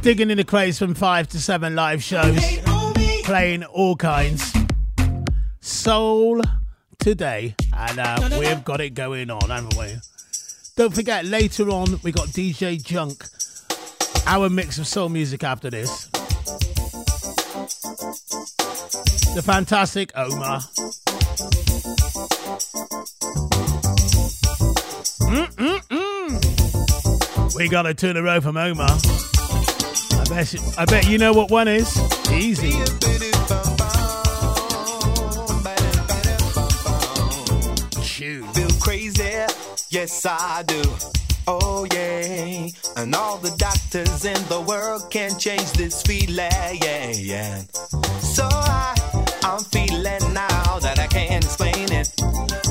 [0.00, 2.44] digging in the crates from 5 to 7 live shows,
[3.22, 4.52] playing all kinds.
[5.60, 6.42] Soul
[6.98, 9.94] today, and uh, we've got it going on, haven't we?
[10.76, 13.24] Don't forget, later on, we got DJ Junk.
[14.26, 16.06] Our mix of soul music after this.
[19.36, 20.62] The fantastic Omar.
[25.30, 26.34] Mm-mm-mm.
[27.56, 28.90] We got a turn row from Omar.
[28.90, 31.96] I bet, I bet you know what one is.
[32.32, 32.72] Easy.
[40.04, 40.82] Yes, I do.
[41.46, 42.68] Oh, yeah.
[42.98, 46.50] And all the doctors in the world can't change this feeling.
[46.82, 47.62] Yeah, yeah.
[48.20, 48.94] So I,
[49.44, 52.63] I'm feeling now that I can't explain it.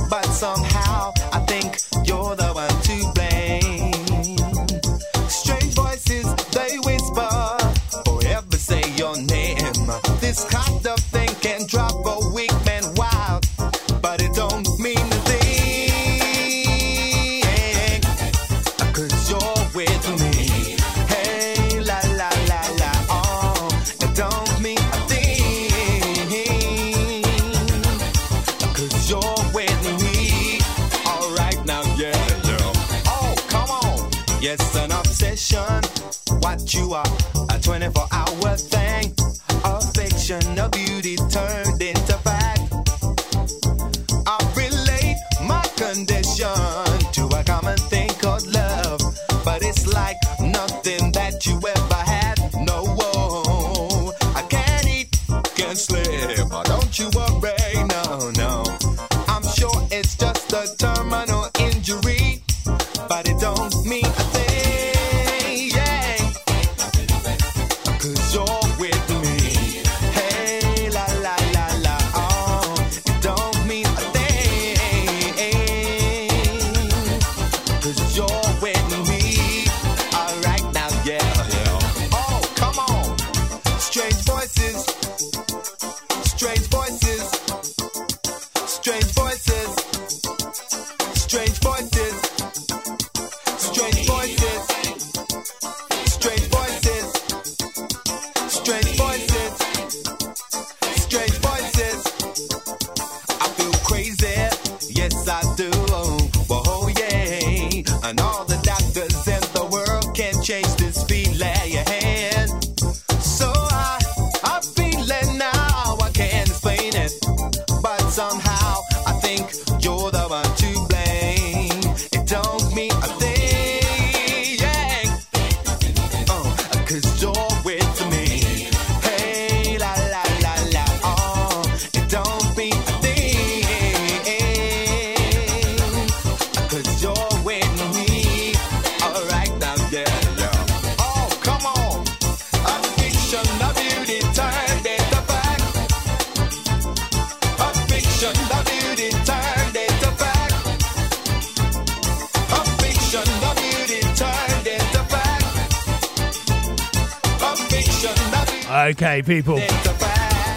[159.23, 159.59] people.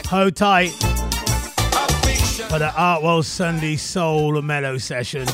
[0.08, 0.70] Hold tight
[2.48, 5.26] for the Artwell Sunday Soul and Mellow session.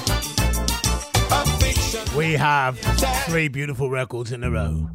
[2.16, 2.78] We have
[3.26, 4.90] three beautiful records in a row.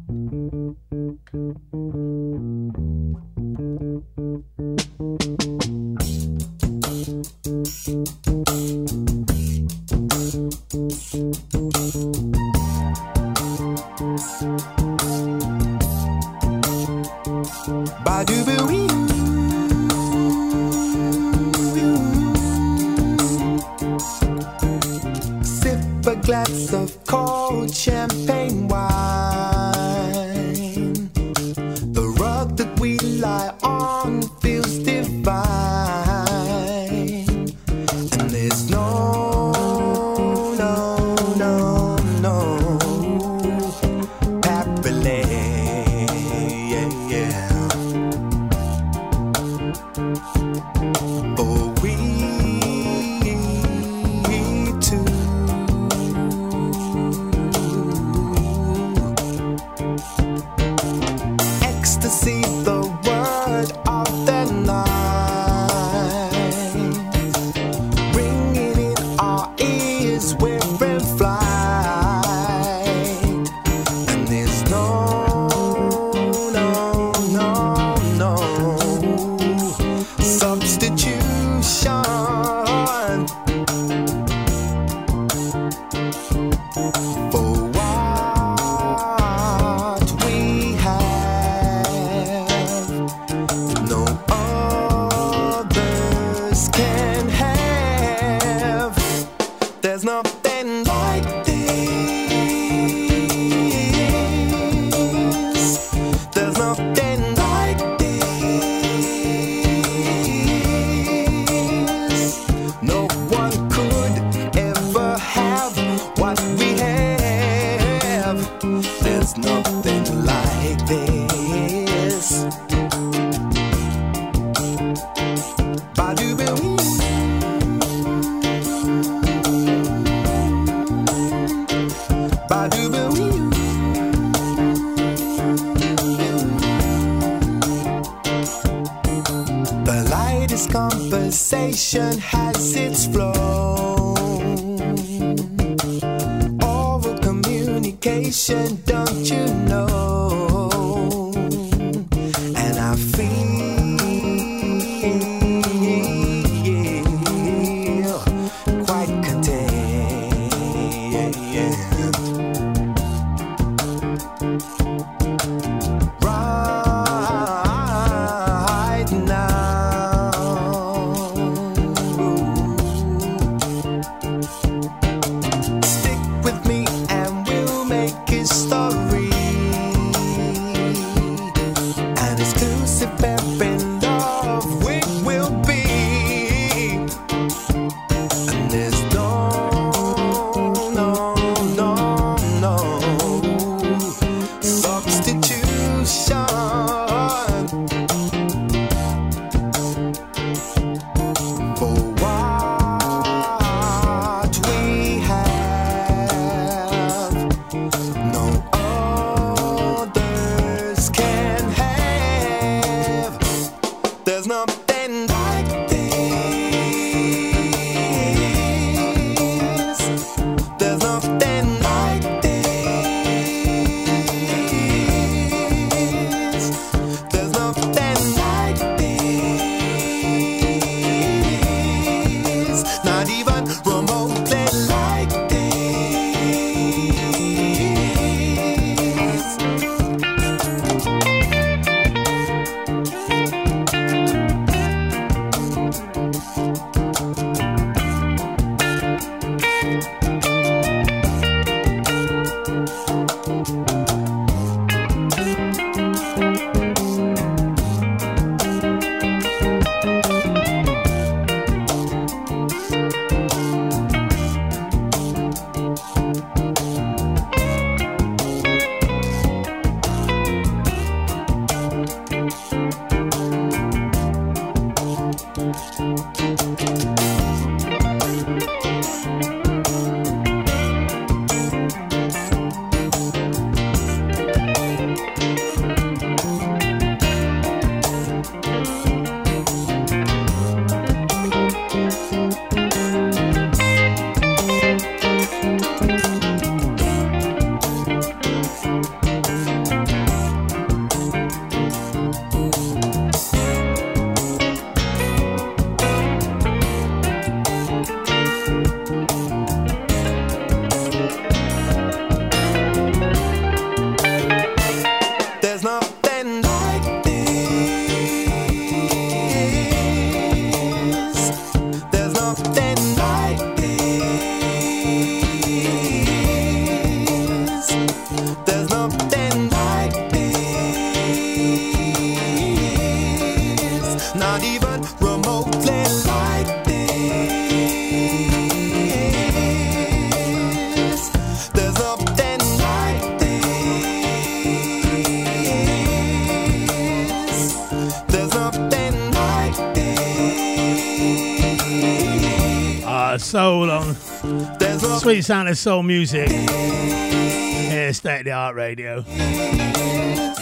[355.28, 356.48] Sweet sound of soul music.
[356.48, 359.22] Here, state of the art radio.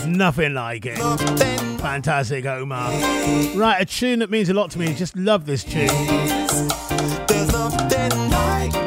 [0.08, 0.98] Nothing like it.
[1.78, 2.90] Fantastic, Omar.
[3.54, 4.92] Right, a tune that means a lot to me.
[4.92, 5.86] Just love this tune.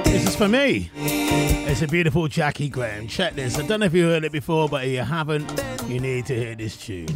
[0.04, 0.92] This is for me.
[0.96, 3.08] It's a beautiful Jaki Graham.
[3.08, 3.58] Check this.
[3.58, 6.36] I don't know if you heard it before, but if you haven't, you need to
[6.36, 7.08] hear this tune.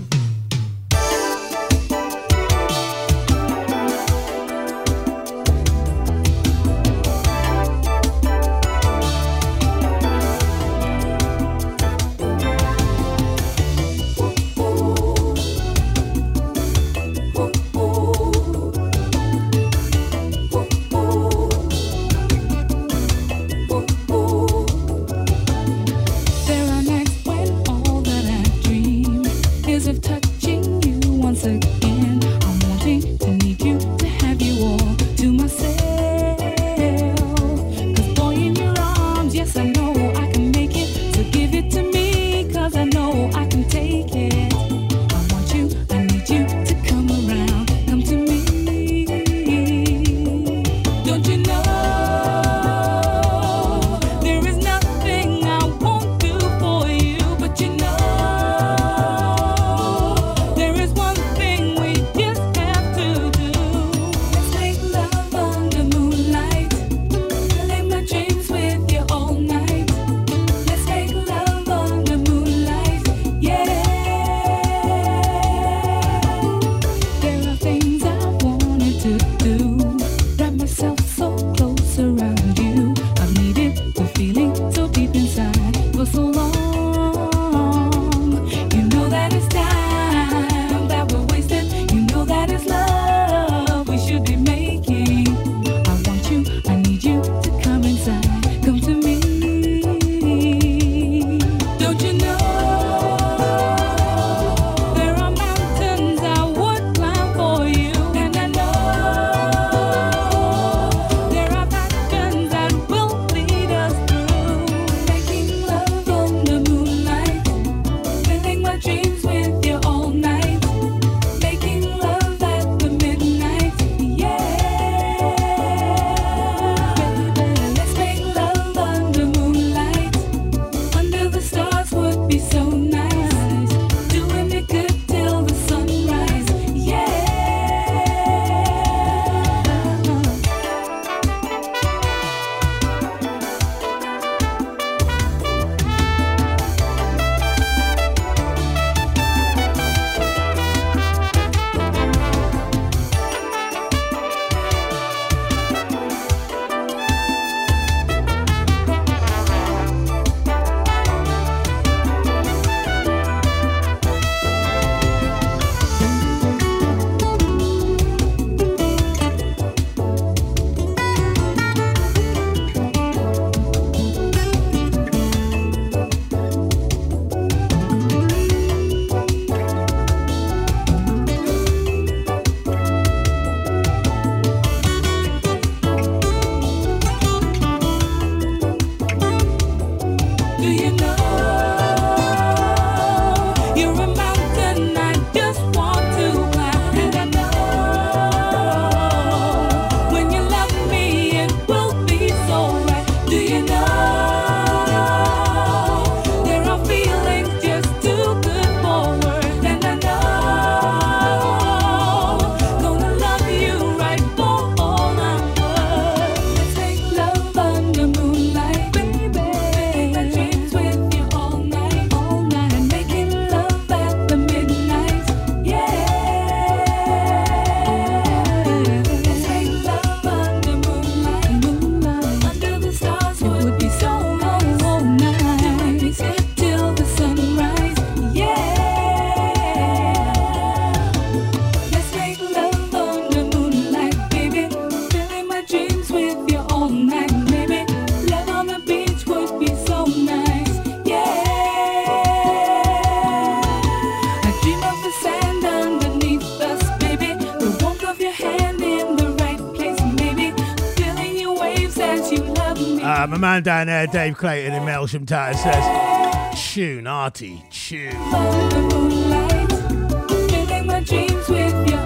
[264.14, 268.16] Dave Clayton in Melksham Town, says, Tune, Artie, tune.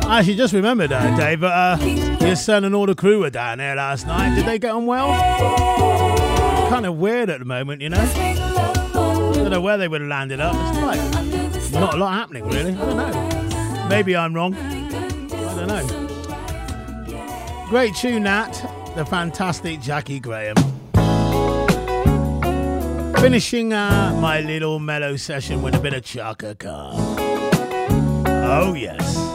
[0.06, 1.78] I actually just remembered that, Dave, but uh,
[2.26, 4.36] your son and all the crew were down there last night.
[4.36, 5.10] Did they get on well?
[6.70, 8.00] Kind of weird at the moment, you know?
[8.00, 10.56] I don't know where they would have landed up.
[10.56, 12.72] It's like not a lot happening, really.
[12.72, 13.88] I don't know.
[13.90, 14.56] Maybe I'm wrong.
[14.56, 15.86] I don't know.
[17.68, 18.54] Great tune, Nat.
[18.96, 20.56] The fantastic Jaki Graham.
[23.20, 26.94] Finishing uh, my little mellow session with a bit of Chaka Khan.
[28.28, 29.27] Oh, yes.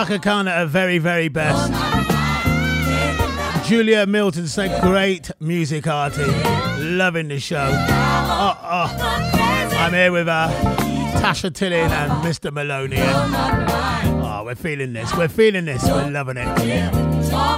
[0.00, 1.70] Chaka Khan at her very, very best.
[3.68, 6.24] Julia Milton said, great music arty.
[6.78, 7.70] Loving the show.
[7.70, 9.30] Oh, oh.
[9.78, 10.48] I'm here with uh,
[11.20, 12.50] Tasha Tillin and Mr.
[12.50, 12.96] Maloney.
[12.98, 15.14] Oh, we're feeling this.
[15.14, 15.84] We're feeling this.
[15.84, 16.46] We're loving it.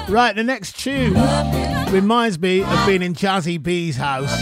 [0.08, 1.14] Right, the next tune
[1.92, 4.34] reminds me of being in Jazzy B's house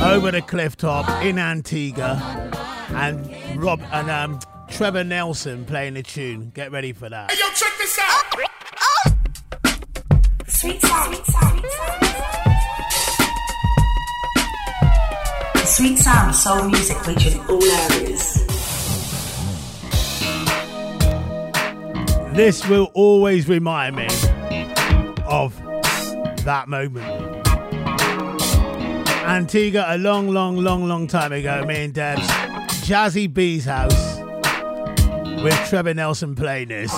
[0.00, 2.22] over the cliff top in Antigua
[2.90, 4.38] and Rob and um,
[4.76, 6.52] Trevor Nelson playing the tune.
[6.54, 7.30] Get ready for that.
[7.30, 8.24] Hey, yo, check this out.
[8.36, 8.44] Oh,
[8.82, 9.12] oh.
[10.48, 11.14] Sweet sound.
[11.14, 11.64] Sweet sound.
[15.66, 18.34] Sweet sound, soul music reaching all areas.
[22.34, 24.08] This will always remind me
[25.24, 25.56] of
[26.44, 27.06] that moment.
[29.24, 32.26] Antigua, a long, long, long, long time ago, me and Debs,
[32.84, 34.15] Jazzy B's house,
[35.46, 36.90] with Trevor Nelson playing this.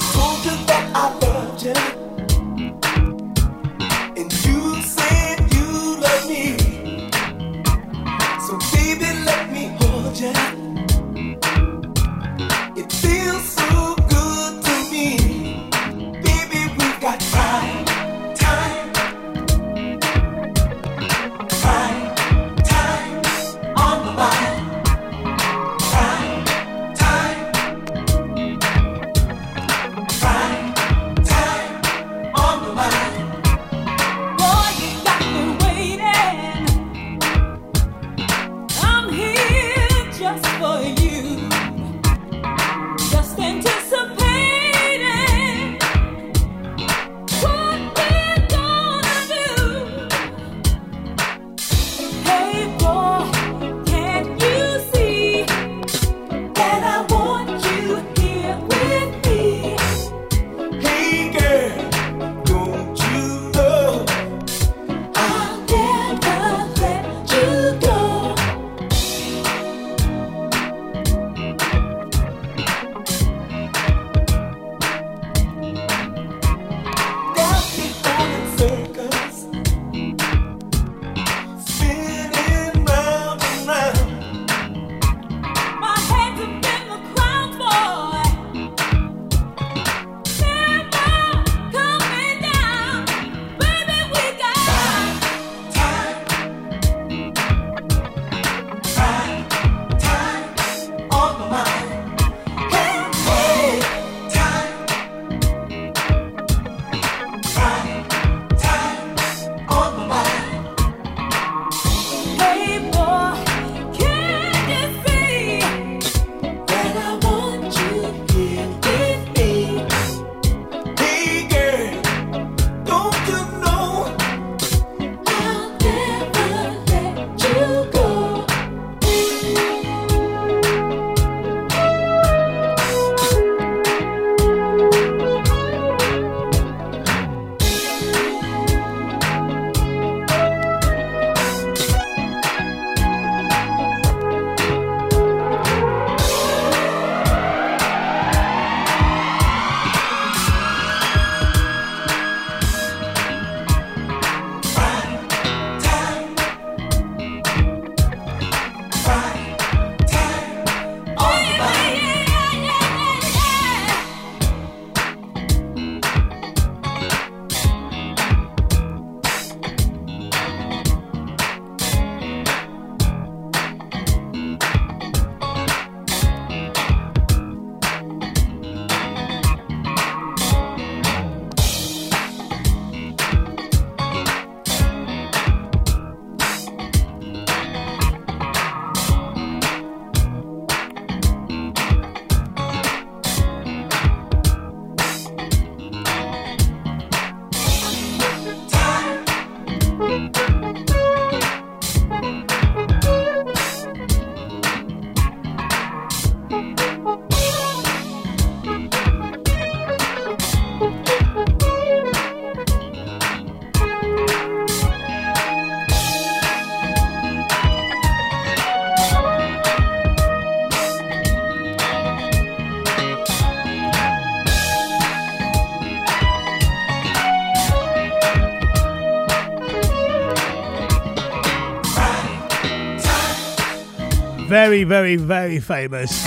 [234.69, 236.25] Very, very, very famous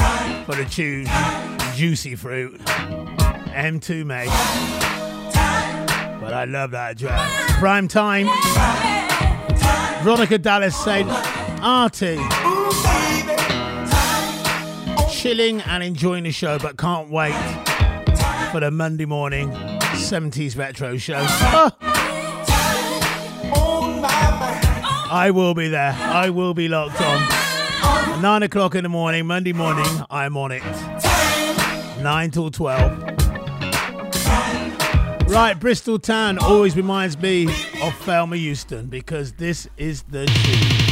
[0.48, 1.06] for the tune
[1.76, 2.60] Juicy Fruit.
[3.52, 4.26] Mtume.
[6.20, 7.30] But I love that track.
[7.60, 8.26] Prime time.
[10.04, 11.08] Veronica Dallas saying,
[11.62, 12.18] Artie.
[15.12, 17.36] Chilling and enjoying the show, but can't wait
[18.52, 21.24] for the Monday morning 70s retro show.
[21.24, 21.72] Oh.
[25.12, 25.96] I will be there.
[25.96, 27.41] I will be locked on.
[28.22, 30.62] Nine o'clock in the morning, Monday morning, I'm on it.
[32.04, 33.00] Nine till 12.
[35.28, 37.48] Right, Bristol Town always reminds me
[37.82, 40.92] of Thelma Houston because this is the tune.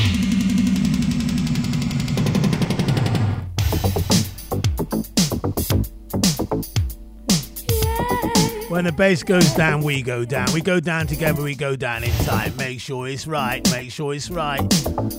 [8.69, 10.51] When the bass goes down, we go down.
[10.51, 12.57] We go down together, we go down in time.
[12.57, 14.61] Make sure it's right, make sure it's right.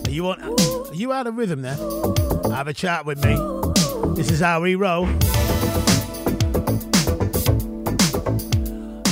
[0.08, 0.36] You are
[1.00, 1.76] you out of rhythm there?
[2.52, 3.34] Have a chat with me.
[4.14, 5.06] This is how we roll.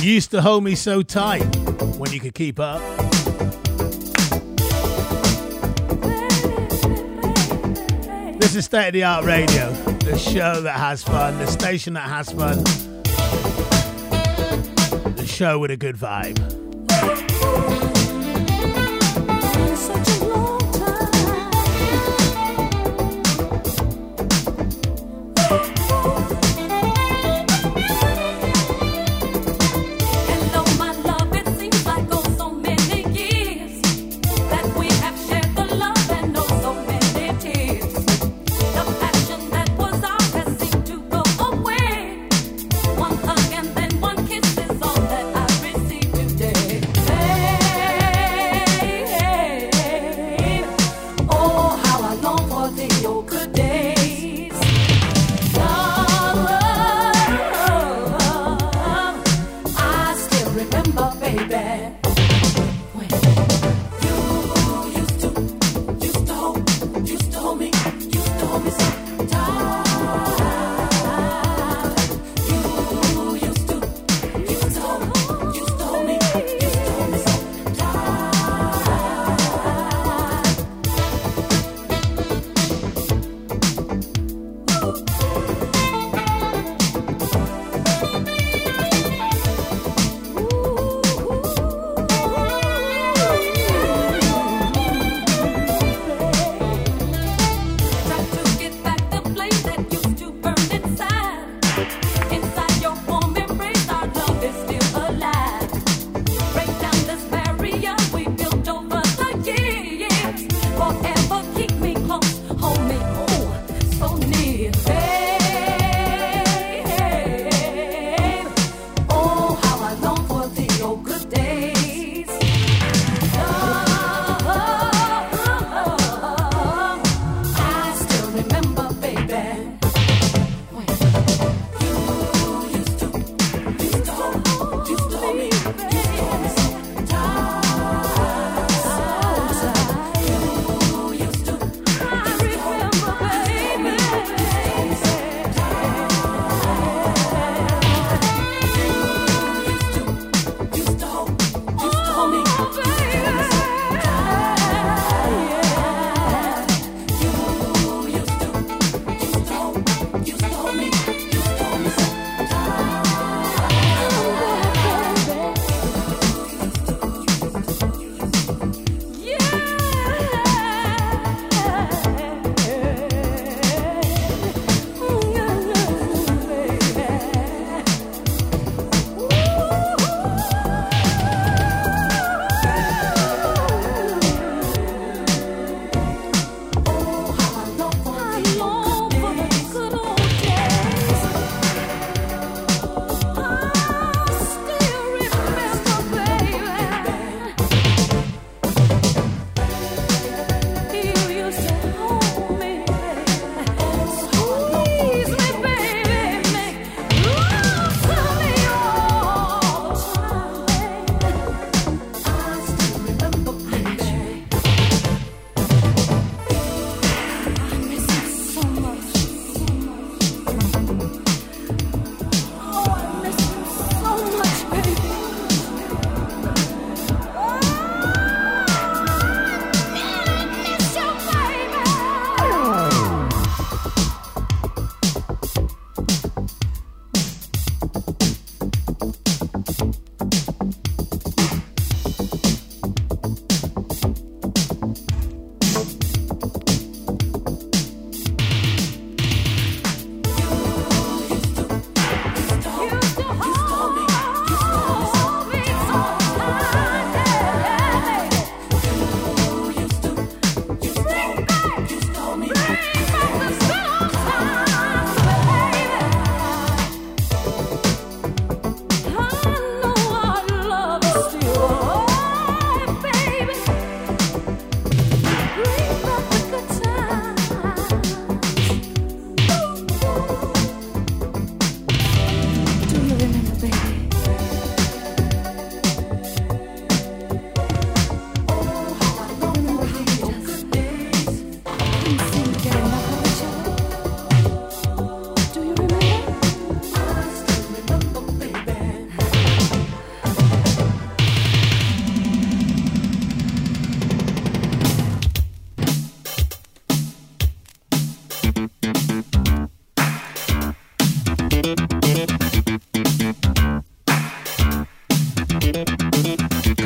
[0.03, 1.43] You used to hold me so tight
[1.97, 2.79] when you could keep up.
[8.39, 12.07] This is State of the Art Radio, the show that has fun, the station that
[12.07, 12.63] has fun,
[15.15, 16.37] the show with a good vibe.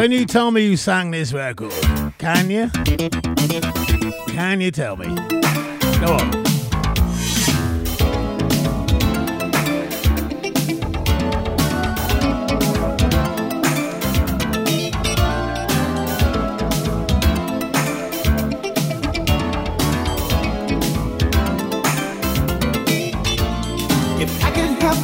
[0.03, 1.71] Can you tell me you sang this record?
[2.17, 2.69] Can you?
[4.27, 5.05] Can you tell me?
[6.01, 6.43] Go on.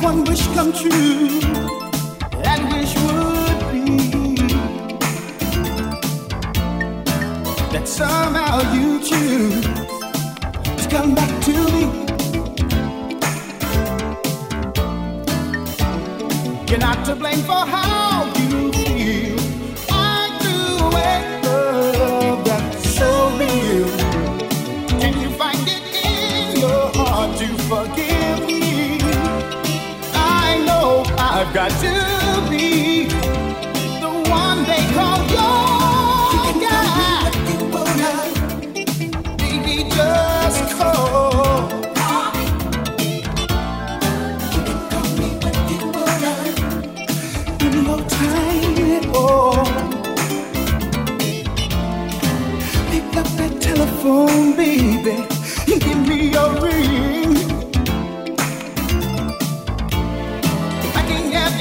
[0.02, 1.19] One wish come true,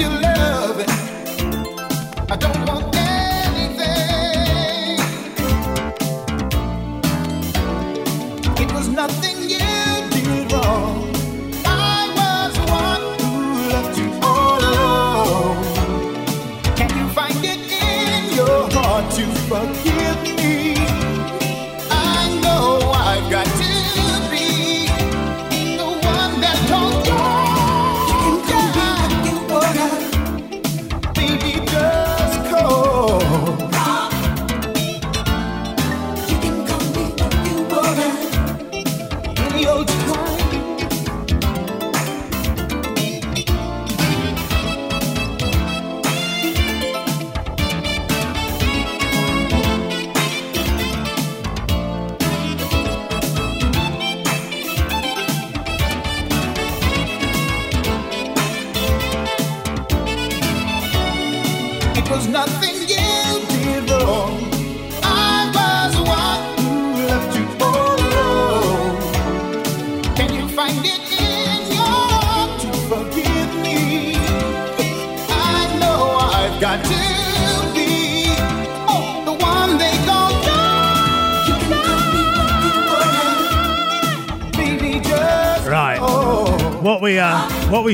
[0.01, 0.28] I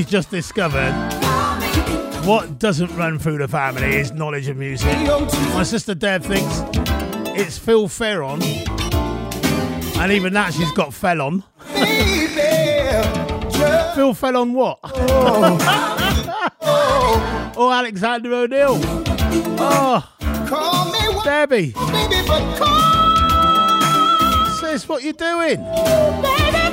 [0.05, 0.93] we've just discovered.
[2.27, 4.95] What doesn't run through the family is knowledge of music.
[5.55, 6.63] My sister Deb thinks
[7.35, 11.43] it's Phil Ferron, and even that she's got fell on.
[13.95, 14.79] Phil fell on what?
[17.57, 18.79] oh, Alexander O'Neal.
[19.59, 20.07] Oh,
[21.25, 22.85] Debbie, baby, but call
[24.61, 25.57] sis, what you doing?
[25.61, 26.65] oh, baby.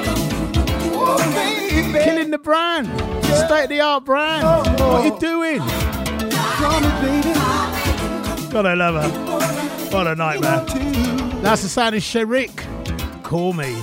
[2.04, 2.88] Killing the brand,
[3.36, 4.44] state of the art brand.
[4.44, 5.60] What are you doing?
[5.60, 7.34] Call me, baby.
[8.52, 9.10] God, I love her.
[9.92, 10.66] What a nightmare.
[11.42, 12.64] That's the sound of Sherik.
[13.24, 13.76] Call me.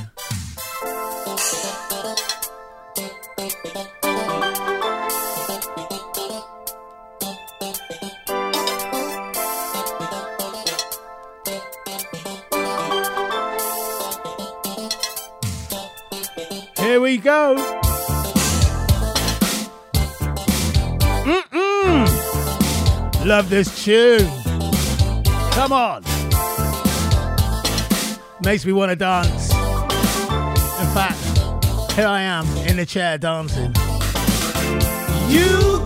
[23.29, 24.27] Love this tune.
[25.53, 26.03] Come on.
[28.41, 29.53] Makes me want to dance.
[29.53, 33.75] In fact, here I am in the chair dancing.
[35.29, 35.85] You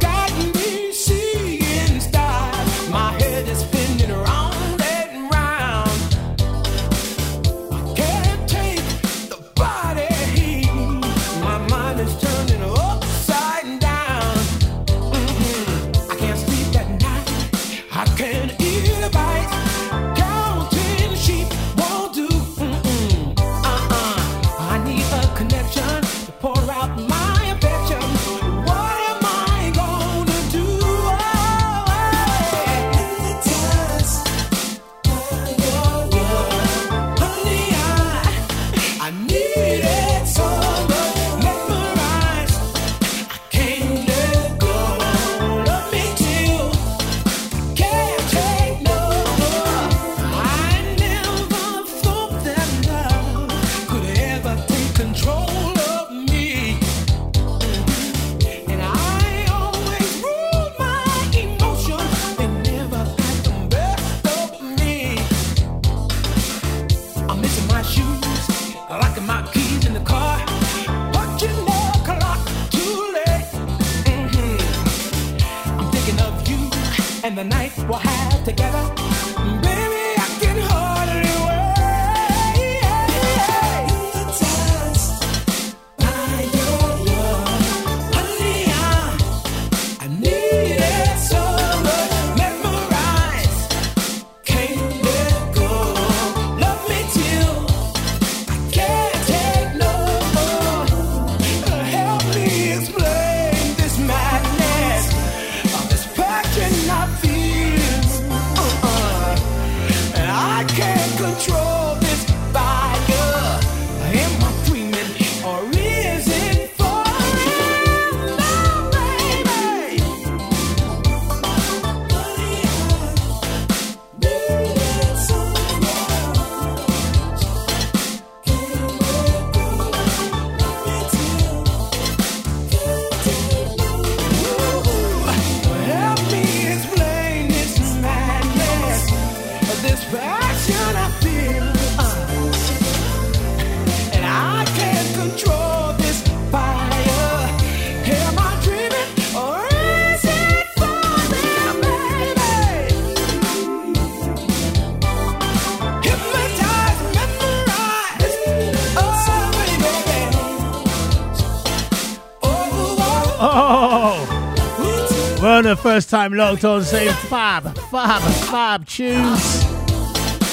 [165.93, 169.63] first time locked on saying fab, fab, fab tunes.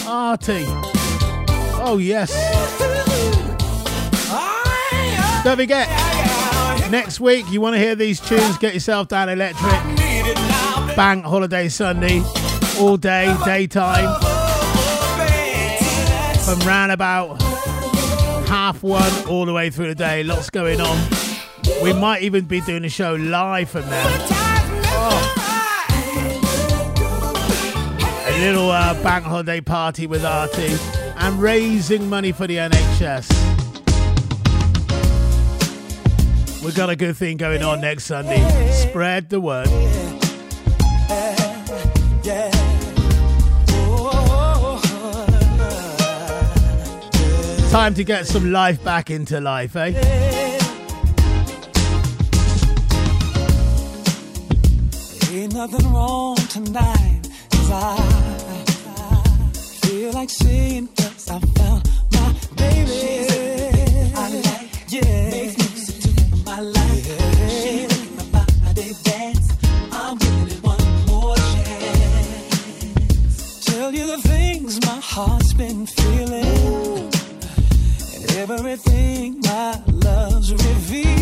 [0.05, 0.65] Artie.
[1.81, 2.29] Oh, yes.
[5.45, 5.87] Don't forget,
[6.91, 9.71] next week you want to hear these tunes, get yourself down electric.
[10.97, 12.21] Bank Holiday Sunday,
[12.77, 14.19] all day, daytime.
[16.43, 17.41] From round about
[18.49, 20.21] half one all the way through the day.
[20.21, 21.09] Lots going on.
[21.81, 24.38] We might even be doing a show live from there.
[28.39, 30.75] Little uh, bank holiday party with Artie
[31.17, 33.27] and raising money for the NHS.
[36.63, 38.41] We've got a good thing going on next Sunday.
[38.71, 39.67] Spread the word.
[47.71, 49.93] Time to get some life back into life, eh?
[55.31, 57.21] Ain't nothing wrong tonight,
[57.51, 58.28] 'cause I,
[60.19, 62.91] like saying, cause I found my baby.
[62.99, 63.31] She's
[64.13, 65.29] I like, yeah.
[65.29, 66.09] Makes music to
[66.45, 67.05] my life.
[67.57, 68.25] She make my
[68.65, 69.47] body dance.
[69.93, 72.85] I'm giving it one more chance.
[73.65, 77.09] Tell you the things my heart's been feeling.
[78.15, 81.18] And everything my love's revealing.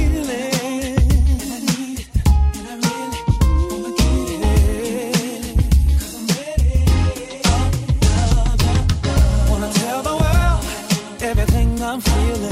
[11.87, 12.51] I'm feeling.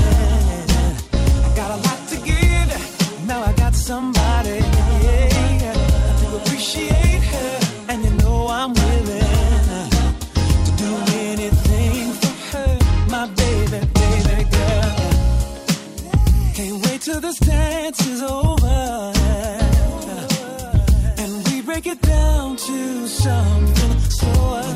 [1.11, 3.27] I got a lot to give.
[3.27, 4.59] Now I got somebody
[5.03, 5.73] yeah,
[6.21, 7.59] to appreciate her,
[7.89, 9.89] and you know I'm willing
[10.67, 10.91] to do
[11.31, 12.79] anything for her,
[13.09, 14.95] my baby, baby girl.
[16.53, 19.11] Can't wait till this dance is over.
[21.17, 24.74] And we break it down to something slower.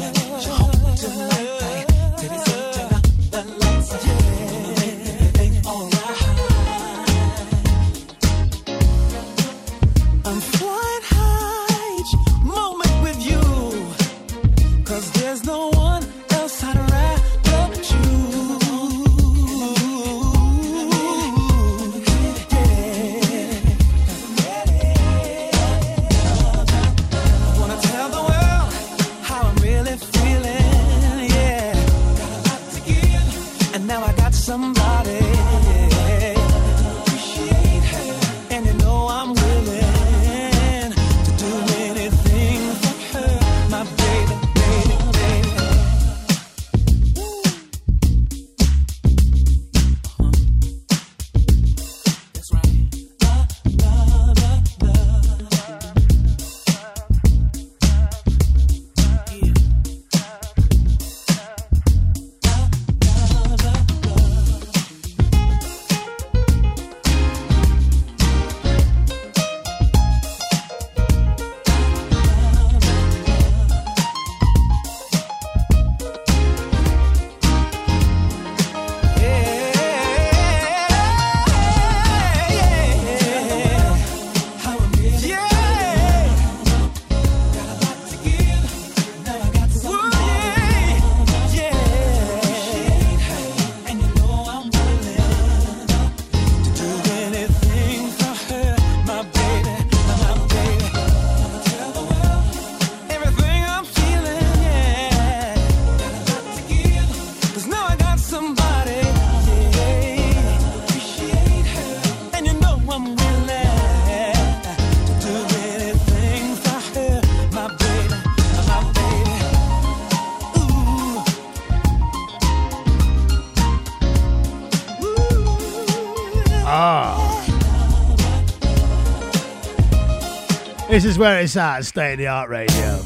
[130.99, 132.98] This is where it's at, state of the art radio.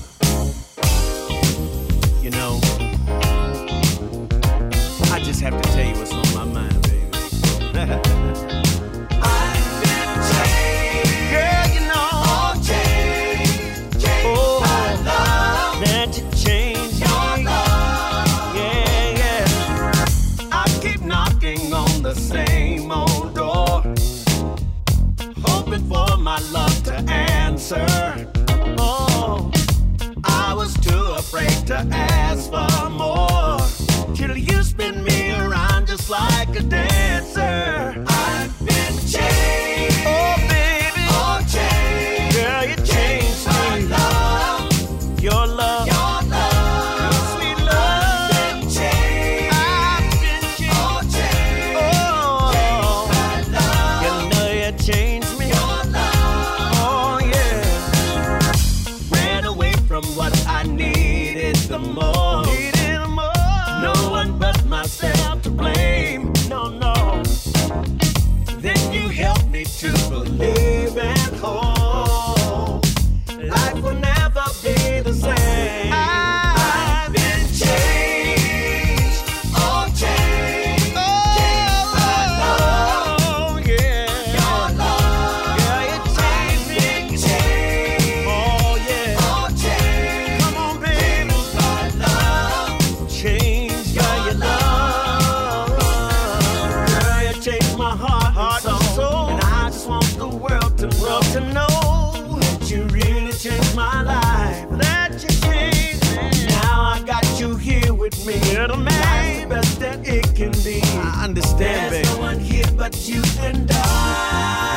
[108.26, 108.40] me.
[108.56, 110.82] Little man, the best that it can be.
[110.84, 112.16] I understand, There's babe.
[112.18, 114.73] no one here but you and I.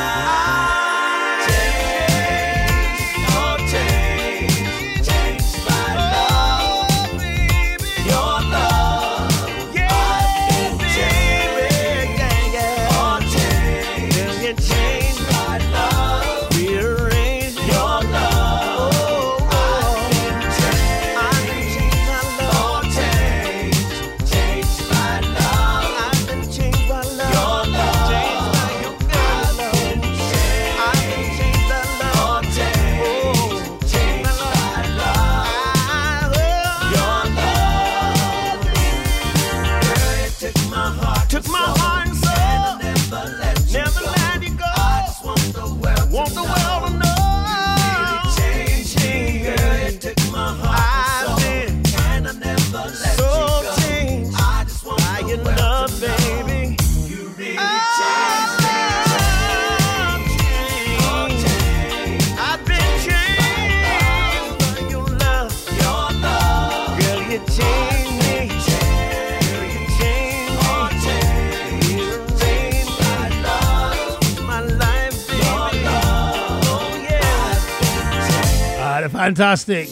[79.27, 79.89] Fantastic.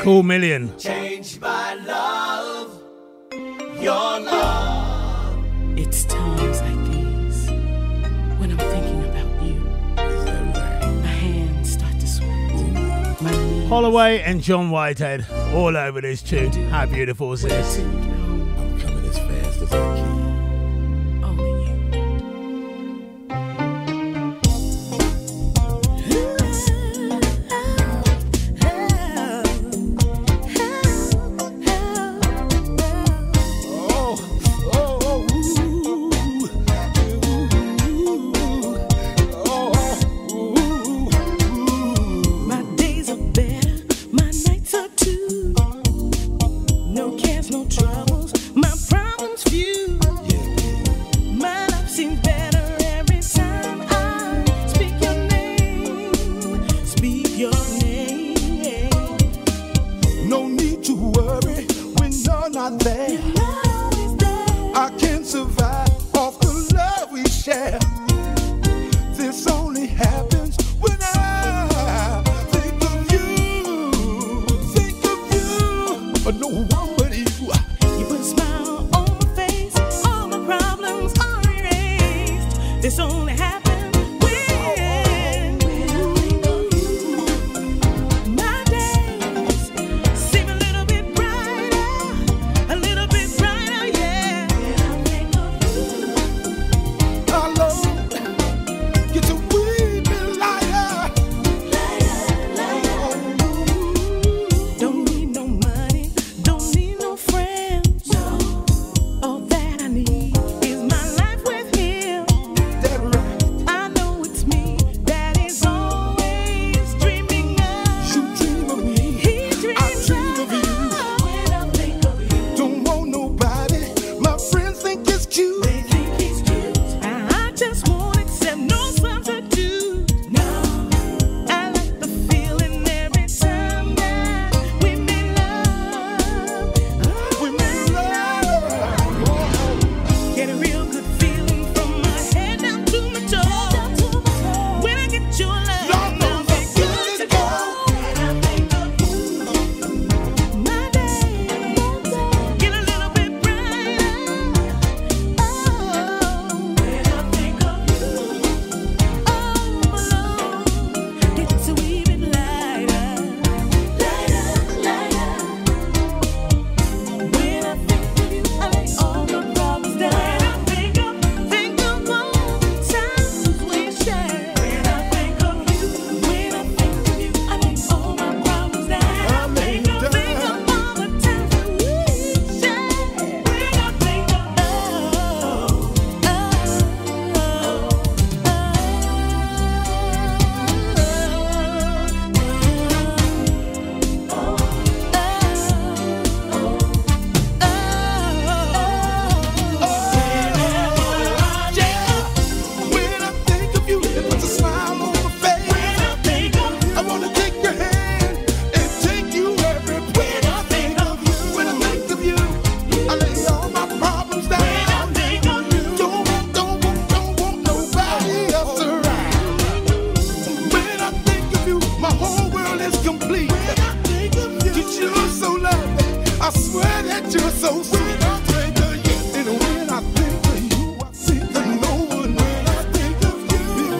[0.00, 0.76] Cool million.
[0.76, 2.82] Change my love,
[3.80, 5.44] your love.
[5.78, 7.48] It's times like these
[8.40, 9.60] when I'm thinking about you.
[9.94, 13.68] My hands start to sweat.
[13.68, 15.24] Holloway and John Whitehead
[15.54, 16.50] all over this tune.
[16.68, 17.78] How beautiful is this?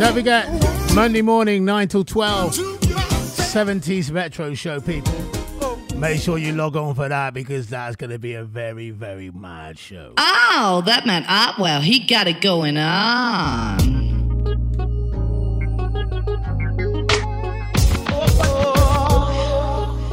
[0.01, 0.49] Don't forget,
[0.95, 5.15] Monday morning, 9 till 12, 70s Metro Show, people.
[5.97, 9.31] Make sure you log on for that because that's going to be a very, very
[9.31, 10.15] mad show.
[10.17, 13.79] Oh, that man Artwell, ah, he got it going on.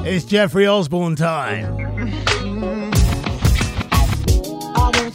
[0.05, 1.86] It's Jeffrey Osborne time.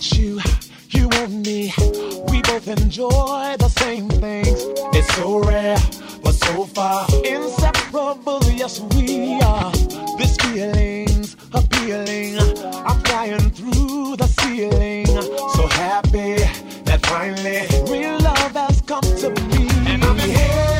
[0.02, 0.40] want you,
[0.90, 1.72] you and me.
[2.28, 4.64] We both enjoy the same things.
[4.94, 5.78] It's so rare,
[6.24, 8.40] but so far inseparable.
[8.52, 9.70] Yes, we are.
[10.18, 12.38] This feeling's appealing.
[12.64, 15.06] I'm flying through the ceiling.
[15.06, 16.36] So happy
[16.84, 19.68] that finally real love has come to me.
[19.86, 20.71] And I'm here.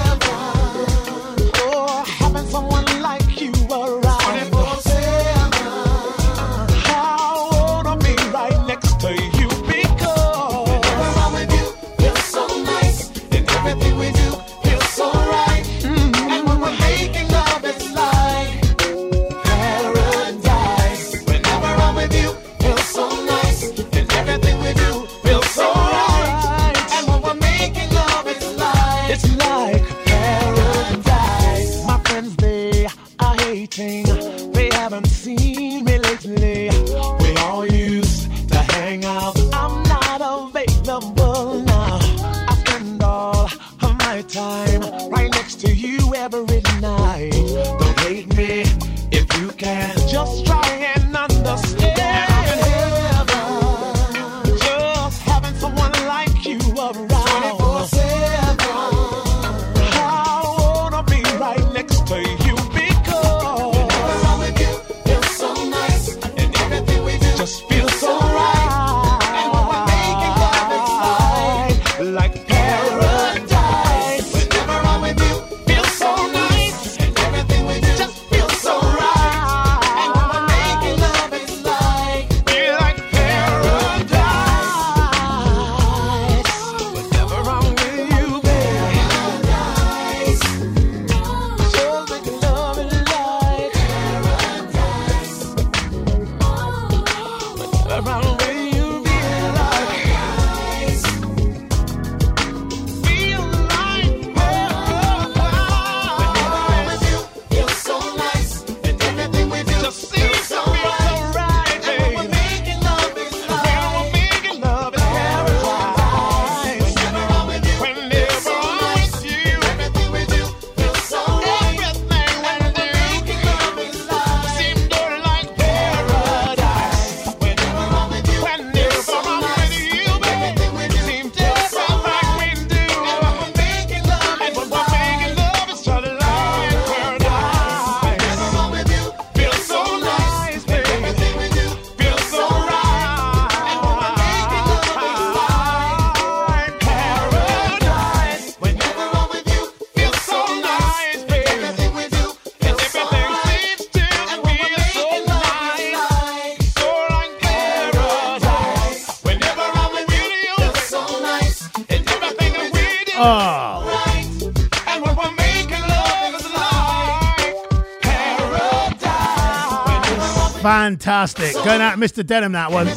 [170.83, 171.55] Fantastic.
[171.55, 172.27] Going out Mr.
[172.27, 172.89] Denham, that one.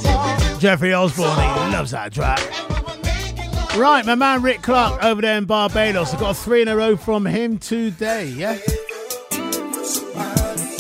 [0.60, 2.40] Jeffrey Osborne, he loves that track.
[3.78, 6.12] Right, my man Rick Clark over there in Barbados.
[6.12, 8.56] I got three in a row from him today, yeah?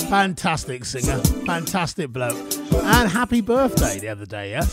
[0.09, 2.38] Fantastic singer, fantastic bloke.
[2.74, 4.66] And happy birthday the other day, yeah?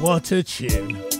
[0.00, 1.15] What a tune.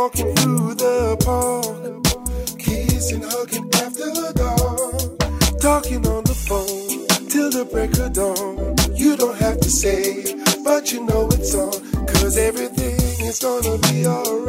[0.00, 7.92] walking through the park, kissing, hugging after dark, talking on the phone till the break
[7.98, 8.96] of dawn.
[8.96, 12.96] You don't have to say, but you know it's on, cause everything
[13.28, 14.39] is gonna be alright.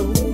[0.00, 0.29] so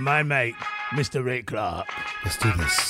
[0.00, 0.54] my mate,
[0.90, 1.24] Mr.
[1.24, 1.86] Rick Clark.
[2.24, 2.87] Let's do this.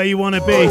[0.00, 0.62] Where you want to be?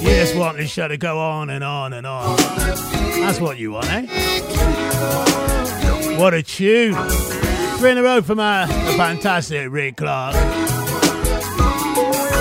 [0.00, 2.36] You just want this show to go on and on and on.
[2.36, 4.06] That's what you want, eh?
[6.16, 6.94] What a tune.
[7.78, 10.36] Three in a row from a, the fantastic Rick Clark.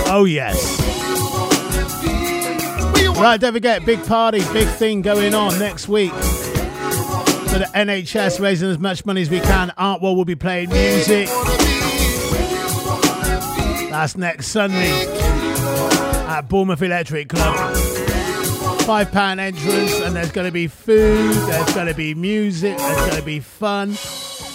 [0.05, 0.79] Oh, yes.
[3.17, 6.11] Right, don't forget, big party, big thing going on next week.
[6.11, 9.73] For the NHS, raising as much money as we can.
[9.79, 11.27] Artwell will be playing music.
[14.03, 14.91] That's next Sunday
[16.27, 17.73] at Bournemouth Electric Club.
[18.81, 22.97] Five pound entrance, and there's going to be food, there's going to be music, there's
[22.97, 23.95] going to be fun.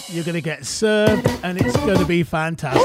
[0.09, 2.79] You're going to get served, and it's going to be fantastic.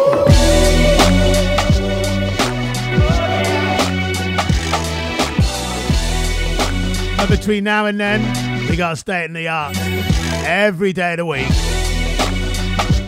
[7.28, 9.76] Between now and then, we got to stay in the art
[10.46, 11.46] every day of the week.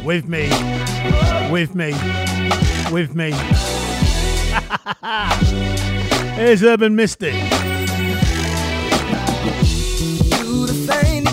[0.04, 0.50] With me,
[1.50, 1.94] with me,
[2.90, 3.32] with me.
[6.36, 7.34] Here's Urban Mystic.
[10.30, 11.26] Do the thing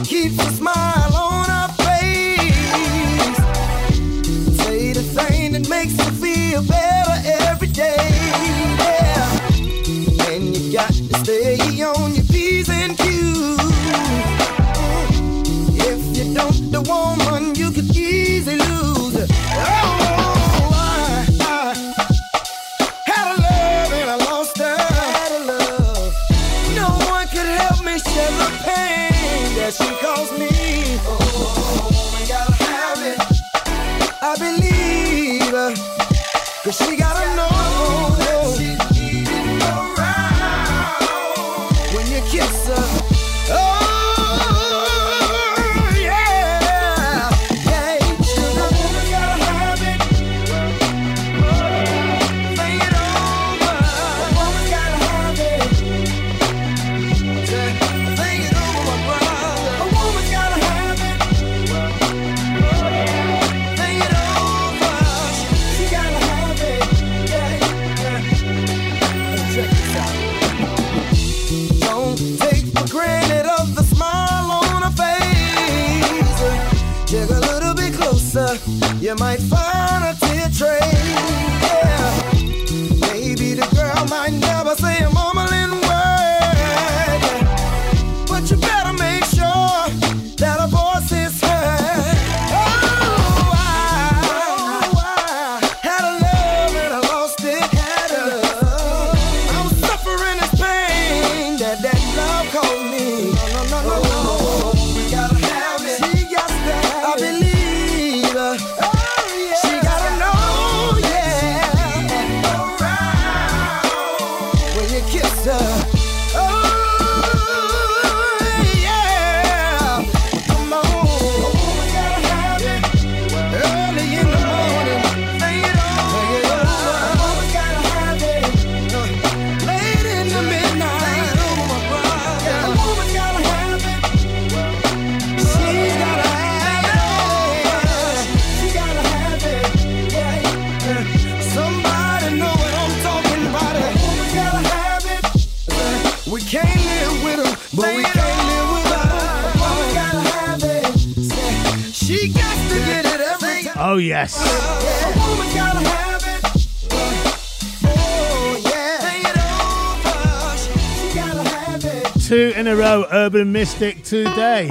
[162.68, 164.70] in a row, Urban Mystic today.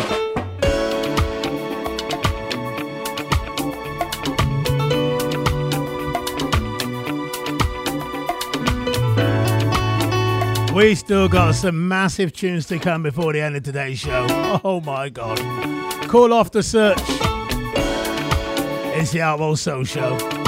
[10.74, 14.26] We still got some massive tunes to come before the end of today's show.
[14.64, 15.38] Oh my god.
[16.08, 16.98] Call off the search.
[18.96, 20.41] It's the Outlaw Soul Show.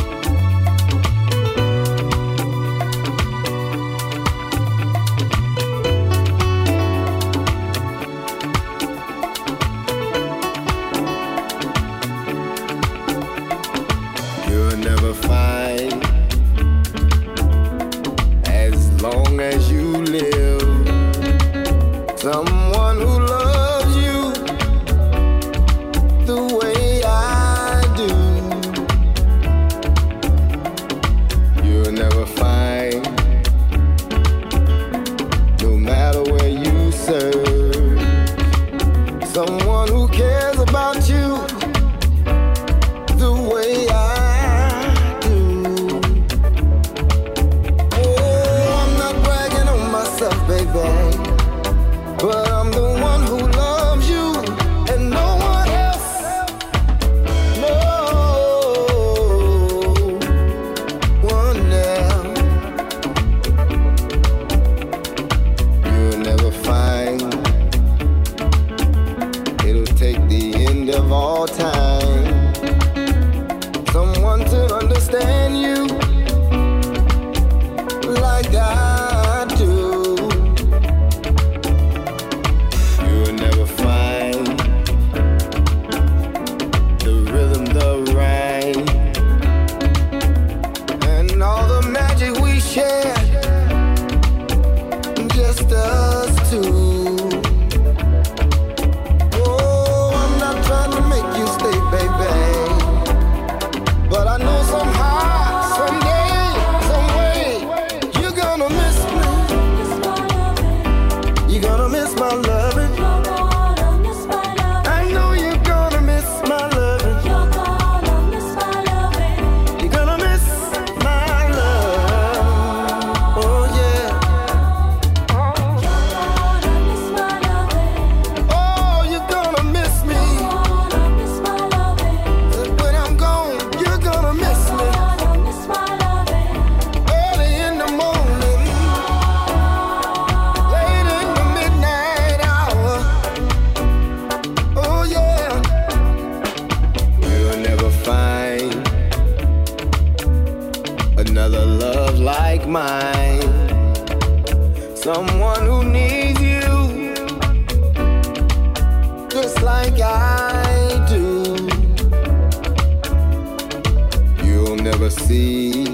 [164.85, 165.87] never see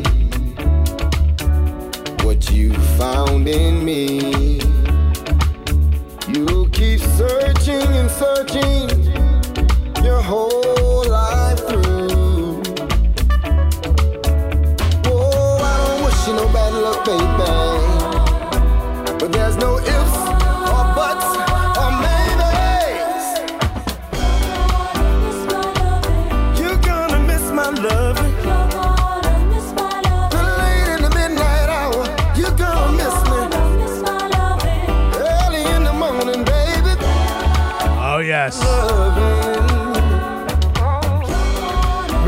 [2.25, 4.59] what you found in me.
[6.27, 8.91] You keep searching and searching
[10.03, 12.63] your whole life through.
[15.07, 17.70] Oh, I don't wish you no bad luck, baby.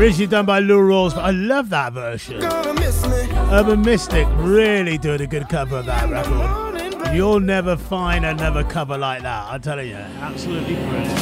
[0.03, 2.43] Originally done by Lou Rawls, but I love that version.
[2.43, 7.15] Urban Mystic really doing a good cover of that record.
[7.15, 9.95] You'll never find another cover like that, I'm telling you.
[9.95, 11.19] Absolutely brilliant.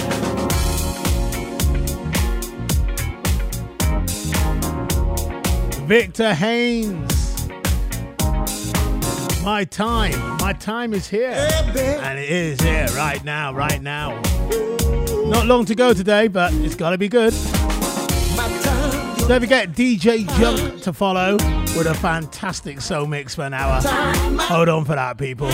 [5.87, 7.47] Victor Haynes.
[9.43, 11.29] My time, my time is here.
[11.33, 14.19] And it is here right now, right now.
[15.27, 17.35] Not long to go today, but it's got to be good.
[19.31, 21.35] Don't forget DJ Junk to follow
[21.77, 23.79] with a fantastic soul mix for an hour.
[24.41, 25.47] Hold on for that, people.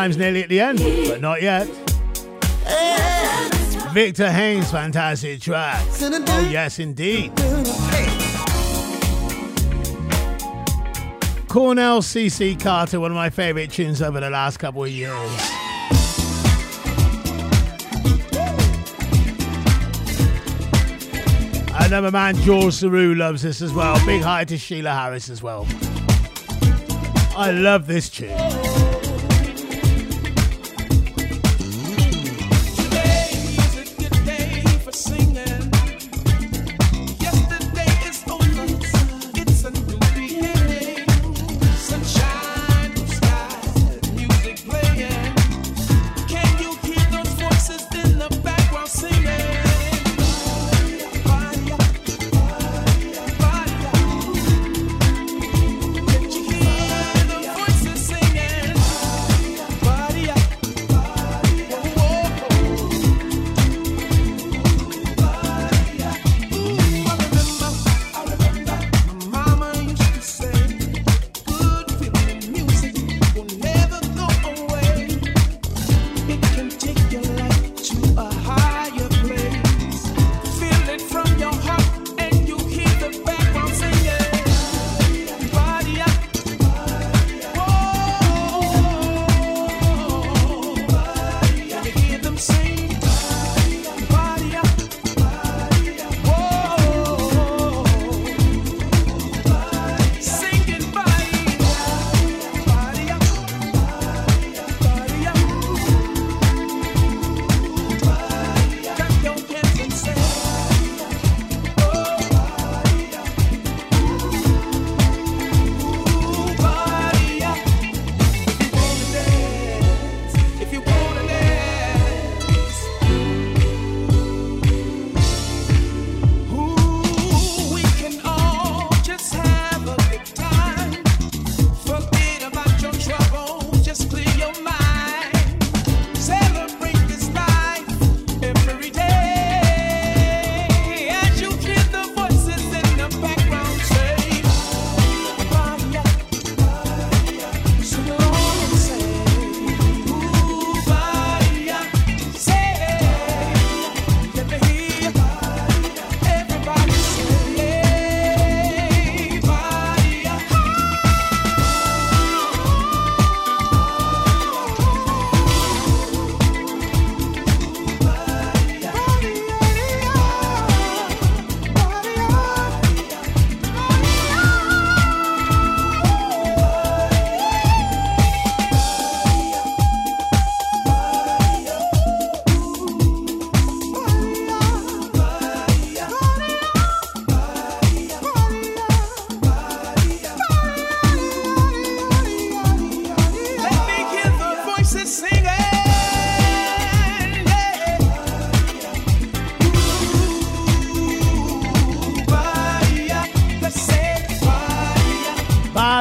[0.00, 1.66] time's nearly at the end, but not yet.
[3.92, 5.84] Victor Haynes, fantastic track.
[6.00, 7.36] Oh, yes, indeed.
[11.48, 15.12] Cornell CC Carter, one of my favorite tunes over the last couple of years.
[21.74, 24.02] Another man, George Saru, loves this as well.
[24.06, 25.66] Big hi to Sheila Harris as well.
[27.36, 28.99] I love this tune.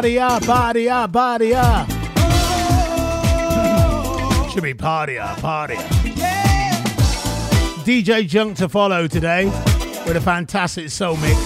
[0.09, 1.88] Party up, party up, party up.
[4.51, 5.85] Should be party up, party up.
[7.85, 9.45] DJ Junk to follow today
[10.07, 11.38] with a fantastic soul mix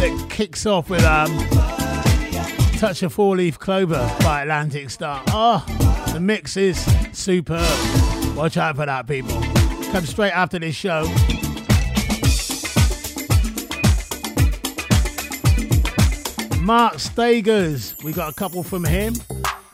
[0.00, 1.34] that kicks off with um
[2.76, 5.22] Touch of Four Leaf Clover by Atlantic Starr.
[5.28, 5.64] Oh,
[6.12, 6.78] the mix is
[7.14, 7.64] superb.
[8.36, 9.40] Watch out for that, people.
[9.92, 11.06] Come straight after this show.
[16.70, 19.12] Mark Stagers, we got a couple from him.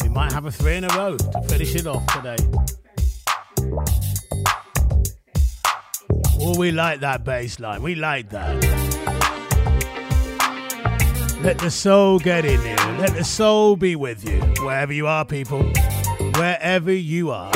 [0.03, 2.39] We might have a three in a row to finish it off today.
[6.41, 7.83] Oh, we like that bass line.
[7.83, 8.55] We like that.
[11.43, 12.77] Let the soul get in you.
[12.99, 14.41] Let the soul be with you.
[14.65, 15.65] Wherever you are, people.
[16.39, 17.53] Wherever you are.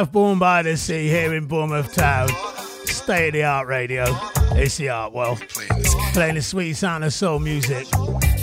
[0.00, 2.26] Southbourne by the Sea here in Bournemouth Town.
[2.86, 4.06] State of the art radio.
[4.52, 5.36] It's the art well.
[6.14, 7.86] Playing the sweet sound of soul music.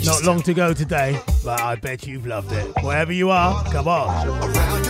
[0.05, 2.83] Not long to go today, but I bet you've loved it.
[2.83, 4.86] Wherever you are, come on.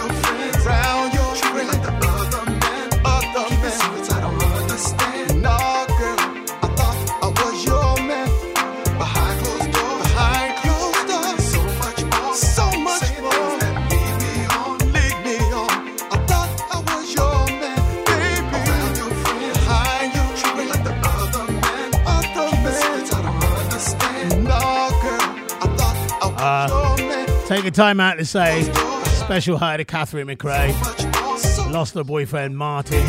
[27.68, 28.64] A time out to say
[29.08, 30.72] special hi to Catherine McRae.
[31.74, 33.06] Lost her boyfriend Martin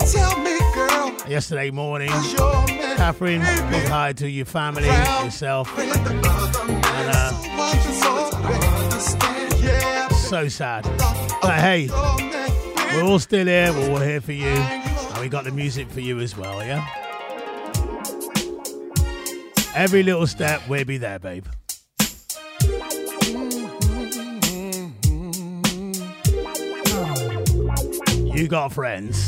[0.00, 1.14] Tell me, girl.
[1.28, 2.08] yesterday morning.
[2.08, 4.88] Catherine, big hi to your family,
[5.22, 5.72] yourself.
[5.78, 7.30] And, uh,
[10.10, 10.82] so sad.
[11.40, 11.88] But hey,
[12.92, 13.72] we're all still here.
[13.72, 14.48] We're all here for you.
[14.48, 16.84] And we got the music for you as well, yeah?
[19.76, 21.46] Every little step, we'll be there, babe.
[28.36, 29.26] You got friends.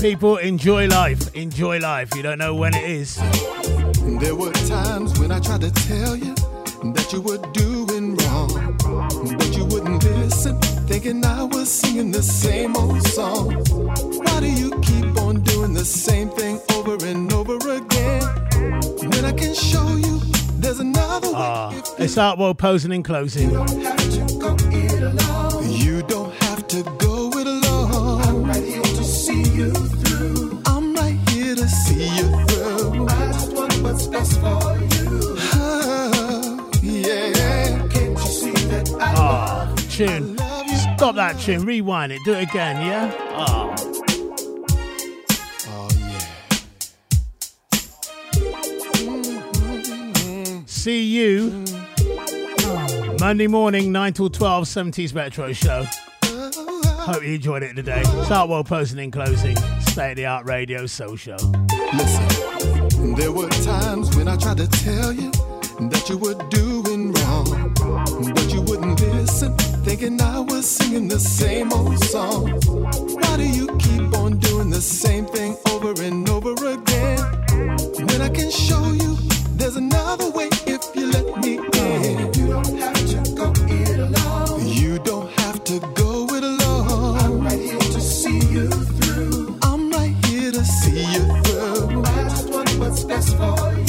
[0.00, 1.34] People, enjoy life.
[1.34, 2.16] Enjoy life.
[2.16, 3.16] You don't know when it is.
[4.20, 6.34] There were times when I tried to tell you
[6.94, 8.74] that you were doing wrong,
[9.36, 10.58] but you wouldn't listen,
[10.88, 13.52] thinking I was singing the same old song.
[13.52, 18.22] Why do you keep on doing the same thing over and over again?
[19.10, 20.20] When I can show you
[20.56, 21.34] there's another way.
[21.36, 23.50] Ah, it's Artwell posing and closing.
[39.92, 40.38] Tune.
[40.96, 41.64] Stop that tune.
[41.64, 42.20] Rewind it.
[42.24, 43.12] Do it again, yeah?
[43.32, 43.74] Ah.
[43.76, 43.92] Oh.
[50.66, 51.64] See you
[53.20, 55.86] Monday morning, 9 till 12, 70s Metro Show.
[56.24, 58.02] Hope you enjoyed it today.
[58.24, 59.56] Start well posting in closing.
[59.80, 61.36] State of the art radio social.
[61.92, 66.82] Listen, there were times when I tried to tell you that you would do
[69.92, 72.48] Thinking I was singing the same old song.
[72.64, 77.18] Why do you keep on doing the same thing over and over again?
[78.08, 79.18] When I can show you
[79.58, 82.32] there's another way if you let me in.
[82.32, 84.66] You don't have to go it alone.
[84.66, 87.18] You don't have to go it alone.
[87.18, 89.58] I'm right here to see you through.
[89.62, 92.02] I'm right here to see you through.
[92.02, 93.81] I just want what's best for you.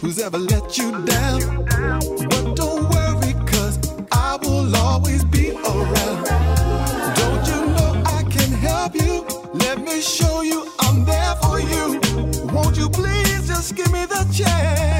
[0.00, 1.64] who's ever let you down.
[2.30, 3.78] But don't worry, cause
[4.12, 6.24] I will always be around.
[7.16, 9.26] Don't you know I can help you?
[9.54, 12.00] Let me show you I'm there for you.
[12.52, 14.95] Won't you please just give me the chance?